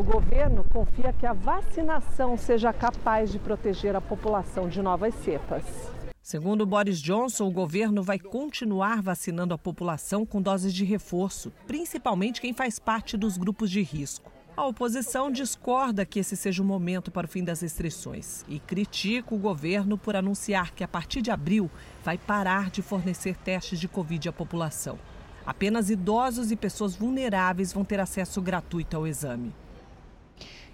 [0.00, 5.62] O governo confia que a vacinação seja capaz de proteger a população de novas cepas.
[6.22, 12.40] Segundo Boris Johnson, o governo vai continuar vacinando a população com doses de reforço, principalmente
[12.40, 14.32] quem faz parte dos grupos de risco.
[14.56, 19.34] A oposição discorda que esse seja o momento para o fim das restrições e critica
[19.34, 21.70] o governo por anunciar que a partir de abril
[22.02, 24.98] vai parar de fornecer testes de Covid à população.
[25.44, 29.52] Apenas idosos e pessoas vulneráveis vão ter acesso gratuito ao exame.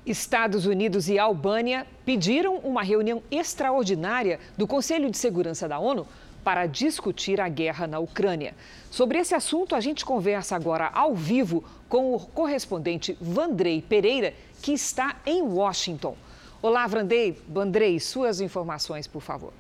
[0.06, 6.06] Estados Unidos e Albânia pediram uma reunião extraordinária do Conselho de Segurança da ONU
[6.44, 8.54] para discutir a guerra na Ucrânia.
[8.88, 14.32] Sobre esse assunto, a gente conversa agora ao vivo com o correspondente Vandrei Pereira,
[14.62, 16.16] que está em Washington.
[16.62, 17.36] Olá, Vandrei.
[17.48, 19.52] Vandrei, suas informações, por favor.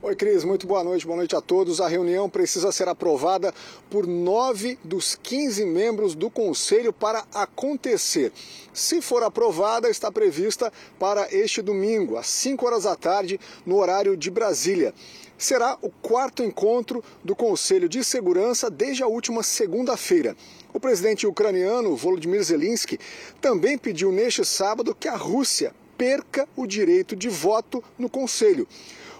[0.00, 1.80] Oi, Cris, muito boa noite, boa noite a todos.
[1.80, 3.52] A reunião precisa ser aprovada
[3.90, 8.32] por nove dos 15 membros do Conselho para acontecer.
[8.72, 14.16] Se for aprovada, está prevista para este domingo, às 5 horas da tarde, no horário
[14.16, 14.94] de Brasília.
[15.36, 20.36] Será o quarto encontro do Conselho de Segurança desde a última segunda-feira.
[20.72, 23.00] O presidente ucraniano Volodymyr Zelensky
[23.40, 28.68] também pediu neste sábado que a Rússia perca o direito de voto no Conselho.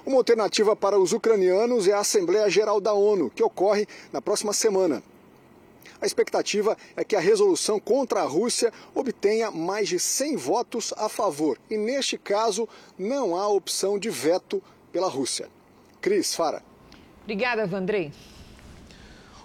[0.09, 4.54] Uma alternativa para os ucranianos é a Assembleia Geral da ONU, que ocorre na próxima
[4.54, 5.02] semana.
[6.00, 11.11] A expectativa é que a resolução contra a Rússia obtenha mais de 100 votos a
[11.11, 11.59] favor.
[11.68, 12.66] E neste caso,
[12.98, 15.50] não há opção de veto pela Rússia.
[16.00, 16.62] Cris, Fara.
[17.24, 18.11] Obrigada, Vandrei.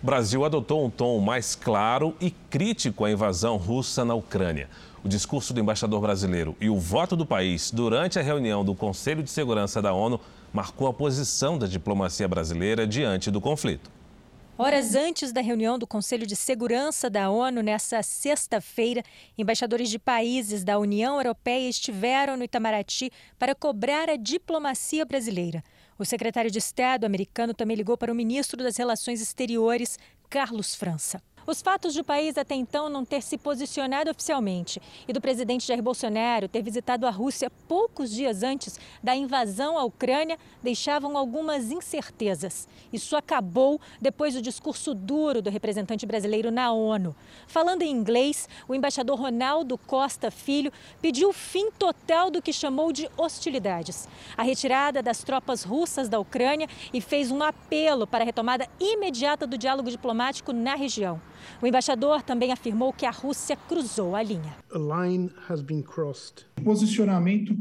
[0.02, 4.70] O Brasil adotou um tom mais claro e crítico à invasão russa na Ucrânia.
[5.04, 9.22] O discurso do embaixador brasileiro e o voto do país durante a reunião do Conselho
[9.22, 10.18] de Segurança da ONU
[10.54, 13.92] marcou a posição da diplomacia brasileira diante do conflito.
[14.58, 19.04] Horas antes da reunião do Conselho de Segurança da ONU, nessa sexta-feira,
[19.38, 25.62] embaixadores de países da União Europeia estiveram no Itamaraty para cobrar a diplomacia brasileira.
[26.00, 30.00] O secretário de Estado americano também ligou para o ministro das Relações Exteriores,
[30.30, 31.22] Carlos França.
[31.46, 35.84] Os fatos do país até então não ter se posicionado oficialmente e do presidente Jair
[35.84, 42.66] Bolsonaro ter visitado a Rússia poucos dias antes da invasão à Ucrânia deixavam algumas incertezas.
[42.94, 47.14] Isso acabou depois do discurso duro do representante brasileiro na ONU.
[47.46, 50.72] Falando em inglês, o embaixador Ronaldo Costa Filho
[51.02, 56.20] pediu o fim total do que chamou de hostilidades, a retirada das tropas russas da
[56.20, 61.22] Ucrânia e fez um apelo para a retomada imediata do diálogo diplomático na região.
[61.62, 64.56] O embaixador também afirmou que a Rússia cruzou a linha.
[66.60, 67.58] O posicionamento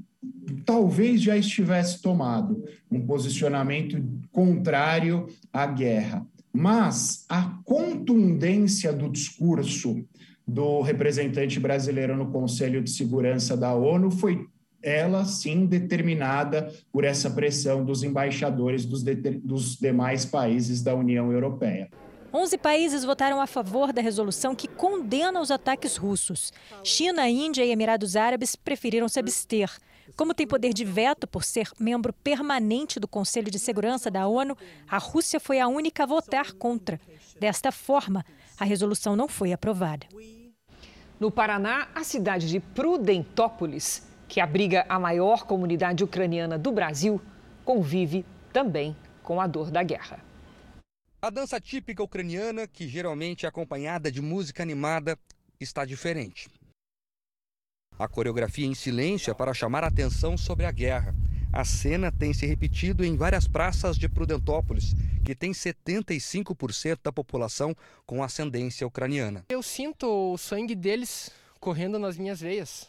[0.65, 6.27] talvez já estivesse tomado, um posicionamento contrário à guerra.
[6.53, 10.05] Mas a contundência do discurso
[10.47, 14.47] do representante brasileiro no Conselho de Segurança da ONU foi
[14.83, 19.03] ela sim determinada por essa pressão dos embaixadores dos,
[19.43, 21.89] dos demais países da União Europeia.
[22.35, 26.51] 11 países votaram a favor da resolução que condena os ataques russos.
[26.83, 29.71] China, Índia e Emirados Árabes preferiram se abster.
[30.17, 34.57] Como tem poder de veto por ser membro permanente do Conselho de Segurança da ONU,
[34.89, 36.99] a Rússia foi a única a votar contra.
[37.39, 38.25] Desta forma,
[38.59, 40.07] a resolução não foi aprovada.
[41.21, 47.21] No Paraná, a cidade de Prudentópolis, que abriga a maior comunidade ucraniana do Brasil,
[47.63, 50.32] convive também com a dor da guerra.
[51.25, 55.17] A dança típica ucraniana, que geralmente é acompanhada de música animada,
[55.61, 56.51] está diferente.
[57.97, 61.15] A coreografia em silêncio é para chamar a atenção sobre a guerra.
[61.53, 64.95] A cena tem se repetido em várias praças de Prudentópolis,
[65.25, 67.73] que tem 75% da população
[68.05, 69.45] com ascendência ucraniana.
[69.49, 72.89] Eu sinto o sangue deles correndo nas minhas veias.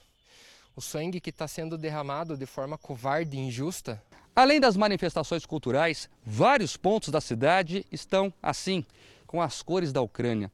[0.75, 4.01] O sangue que está sendo derramado de forma covarde e injusta
[4.36, 8.84] Além das manifestações culturais, vários pontos da cidade estão assim,
[9.27, 10.51] com as cores da Ucrânia.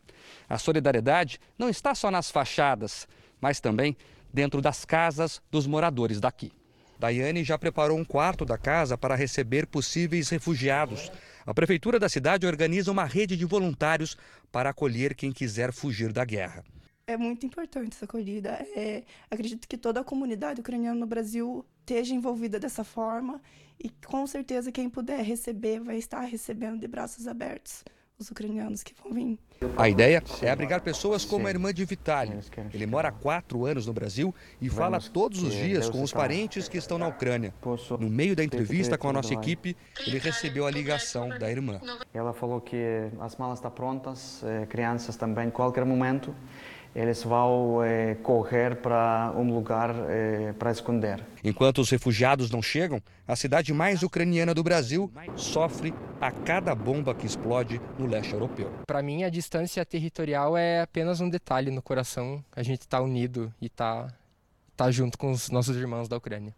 [0.50, 3.08] A solidariedade não está só nas fachadas,
[3.40, 3.96] mas também
[4.34, 6.52] dentro das casas dos moradores daqui.
[7.00, 11.10] Daiane já preparou um quarto da casa para receber possíveis refugiados.
[11.46, 14.18] A prefeitura da cidade organiza uma rede de voluntários
[14.52, 16.66] para acolher quem quiser fugir da guerra.
[17.10, 18.52] É muito importante essa acolhida.
[18.76, 23.42] É, acredito que toda a comunidade ucraniana no Brasil esteja envolvida dessa forma
[23.84, 27.84] e com certeza quem puder receber vai estar recebendo de braços abertos
[28.20, 29.40] os ucranianos que vão vir.
[29.78, 32.38] A ideia é abrigar pessoas como a irmã de Vitaly.
[32.74, 36.68] Ele mora há quatro anos no Brasil e fala todos os dias com os parentes
[36.68, 37.54] que estão na Ucrânia.
[37.98, 41.80] No meio da entrevista com a nossa equipe, ele recebeu a ligação da irmã.
[42.14, 42.78] Ela falou que
[43.22, 46.36] as malas estão prontas, crianças também, qualquer momento.
[46.96, 51.24] Eles vão é, correr para um lugar é, para esconder.
[51.44, 57.14] Enquanto os refugiados não chegam, a cidade mais ucraniana do Brasil sofre a cada bomba
[57.14, 58.72] que explode no leste europeu.
[58.88, 62.44] Para mim, a distância territorial é apenas um detalhe no coração.
[62.56, 64.08] A gente está unido e está
[64.76, 66.54] tá junto com os nossos irmãos da Ucrânia.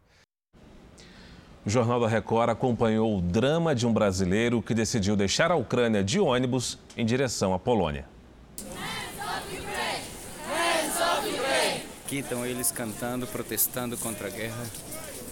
[1.64, 6.04] O Jornal da Record acompanhou o drama de um brasileiro que decidiu deixar a Ucrânia
[6.04, 8.06] de ônibus em direção à Polônia.
[12.12, 14.66] Aqui estão eles cantando, protestando contra a guerra,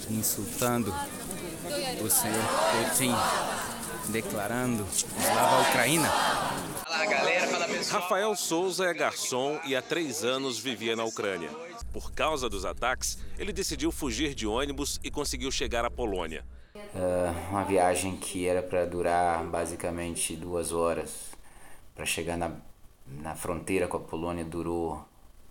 [0.10, 0.96] insultando
[2.02, 3.12] o senhor Putin,
[4.08, 6.10] declarando Slava a Ucrânia.
[7.92, 11.50] Rafael Souza é garçom e há três anos vivia na Ucrânia.
[11.92, 16.46] Por causa dos ataques, ele decidiu fugir de ônibus e conseguiu chegar à Polônia.
[16.74, 21.12] Uh, uma viagem que era para durar basicamente duas horas.
[21.94, 22.54] Para chegar na,
[23.06, 25.09] na fronteira com a Polônia durou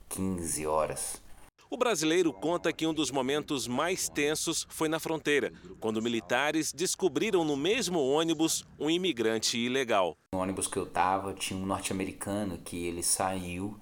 [0.09, 1.23] 15 horas.
[1.71, 7.45] O brasileiro conta que um dos momentos mais tensos foi na fronteira, quando militares descobriram
[7.45, 10.17] no mesmo ônibus um imigrante ilegal.
[10.33, 13.79] No ônibus que eu estava tinha um norte-americano que ele saiu,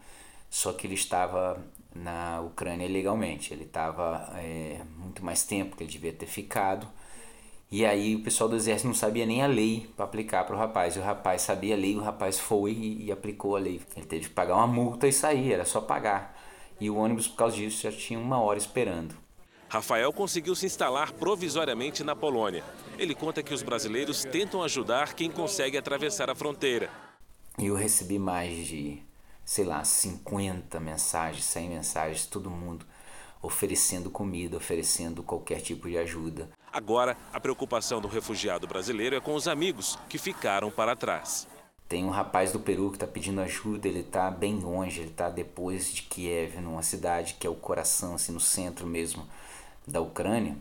[0.51, 1.64] só que ele estava
[1.95, 3.53] na Ucrânia ilegalmente.
[3.53, 6.89] Ele estava é, muito mais tempo que ele devia ter ficado.
[7.71, 10.59] E aí o pessoal do exército não sabia nem a lei para aplicar para o
[10.59, 10.95] rapaz.
[10.95, 13.81] E o rapaz sabia a lei, o rapaz foi e, e, aplicou a lei.
[13.97, 16.37] Ele teve que pagar uma multa e sair, era só pagar.
[16.81, 19.17] E o ônibus, por causa disso, já tinha uma hora esperando.
[19.69, 22.62] Rafael conseguiu se instalar provisoriamente na Polônia.
[22.97, 26.89] Ele conta que os brasileiros tentam ajudar quem consegue atravessar a fronteira.
[27.59, 29.03] Eu recebi mais de,
[29.45, 32.87] sei lá, 50 mensagens, 100 mensagens, todo mundo
[33.47, 36.51] oferecendo comida, oferecendo qualquer tipo de ajuda.
[36.72, 41.47] Agora, a preocupação do refugiado brasileiro é com os amigos que ficaram para trás.
[41.88, 45.30] Tem um rapaz do Peru que está pedindo ajuda, ele está bem longe, ele está
[45.30, 49.24] depois de Kiev, numa cidade que é o coração, assim, no centro mesmo
[49.86, 50.57] da Ucrânia.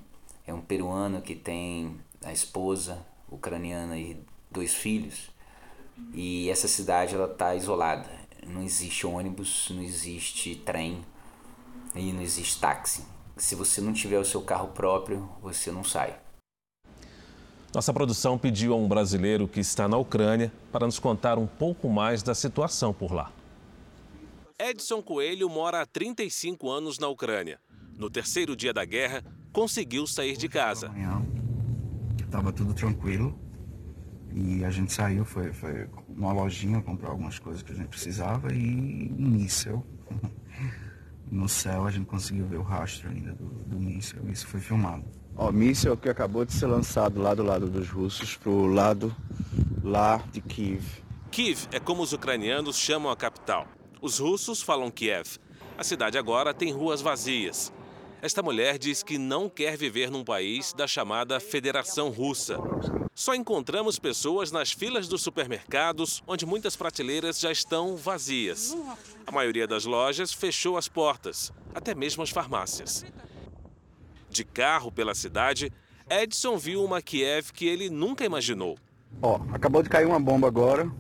[0.45, 4.15] É um peruano que tem a esposa ucraniana e
[4.51, 5.31] dois filhos.
[6.13, 8.07] E essa cidade ela está isolada.
[8.45, 11.03] Não existe ônibus, não existe trem
[11.95, 13.03] e não existe táxi.
[13.37, 16.17] Se você não tiver o seu carro próprio, você não sai.
[17.73, 21.89] Nossa produção pediu a um brasileiro que está na Ucrânia para nos contar um pouco
[21.89, 23.31] mais da situação por lá.
[24.57, 27.59] Edson Coelho mora há 35 anos na Ucrânia.
[27.97, 29.21] No terceiro dia da guerra,
[29.51, 30.89] conseguiu sair de casa.
[32.17, 33.37] Estava tudo tranquilo
[34.33, 38.53] e a gente saiu, foi, foi numa lojinha comprar algumas coisas que a gente precisava
[38.53, 39.85] e um míssel
[41.32, 44.21] no céu a gente conseguiu ver o rastro ainda do, do míssil.
[44.30, 45.03] Isso foi filmado.
[45.36, 49.13] O míssil que acabou de ser lançado lá do lado dos russos para o lado
[49.84, 50.84] lá de Kiev.
[51.30, 53.67] Kiev é como os ucranianos chamam a capital.
[54.01, 55.38] Os russos falam Kiev.
[55.78, 57.73] A cidade agora tem ruas vazias.
[58.22, 62.57] Esta mulher diz que não quer viver num país da chamada Federação Russa.
[63.13, 68.76] Só encontramos pessoas nas filas dos supermercados, onde muitas prateleiras já estão vazias.
[69.26, 73.05] A maioria das lojas fechou as portas, até mesmo as farmácias.
[74.30, 75.72] De carro pela cidade,
[76.09, 78.78] Edson viu uma Kiev que ele nunca imaginou.
[79.22, 80.91] Ó, acabou de cair uma bomba agora.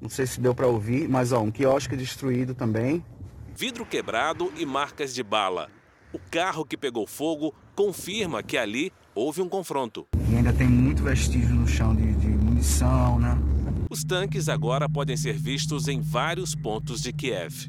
[0.00, 3.04] Não sei se deu para ouvir, mas ó, um quiosque destruído também.
[3.56, 5.70] Vidro quebrado e marcas de bala.
[6.14, 10.06] O carro que pegou fogo confirma que ali houve um confronto.
[10.30, 13.36] E ainda tem muito vestígio no chão de, de munição, né?
[13.90, 17.68] Os tanques agora podem ser vistos em vários pontos de Kiev.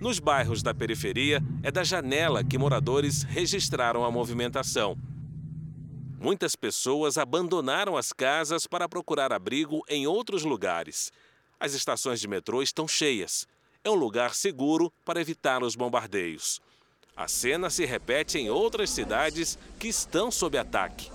[0.00, 4.98] Nos bairros da periferia, é da janela que moradores registraram a movimentação.
[6.20, 11.12] Muitas pessoas abandonaram as casas para procurar abrigo em outros lugares.
[11.60, 13.46] As estações de metrô estão cheias.
[13.84, 16.60] É um lugar seguro para evitar os bombardeios.
[17.16, 21.12] A cena se repete em outras cidades que estão sob ataque.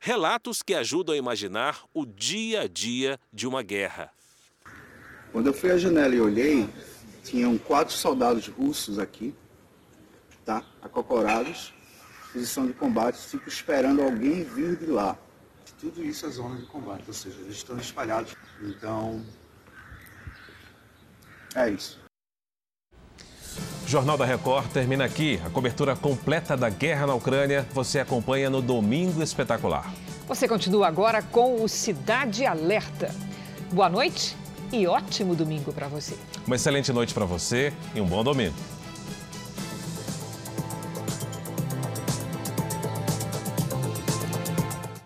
[0.00, 4.10] Relatos que ajudam a imaginar o dia a dia de uma guerra.
[5.30, 6.68] Quando eu fui à janela e olhei,
[7.22, 9.32] tinham quatro soldados russos aqui,
[10.44, 10.64] tá?
[10.82, 11.72] Acocorados,
[12.32, 15.16] posição de combate, fico esperando alguém vir de lá.
[15.78, 18.34] Tudo isso é zona de combate, ou seja, eles estão espalhados.
[18.60, 19.24] Então,
[21.54, 22.05] é isso.
[23.86, 25.40] Jornal da Record termina aqui.
[25.44, 29.92] A cobertura completa da guerra na Ucrânia você acompanha no Domingo Espetacular.
[30.26, 33.14] Você continua agora com o Cidade Alerta.
[33.72, 34.36] Boa noite
[34.72, 36.16] e ótimo domingo para você.
[36.46, 38.54] Uma excelente noite para você e um bom domingo.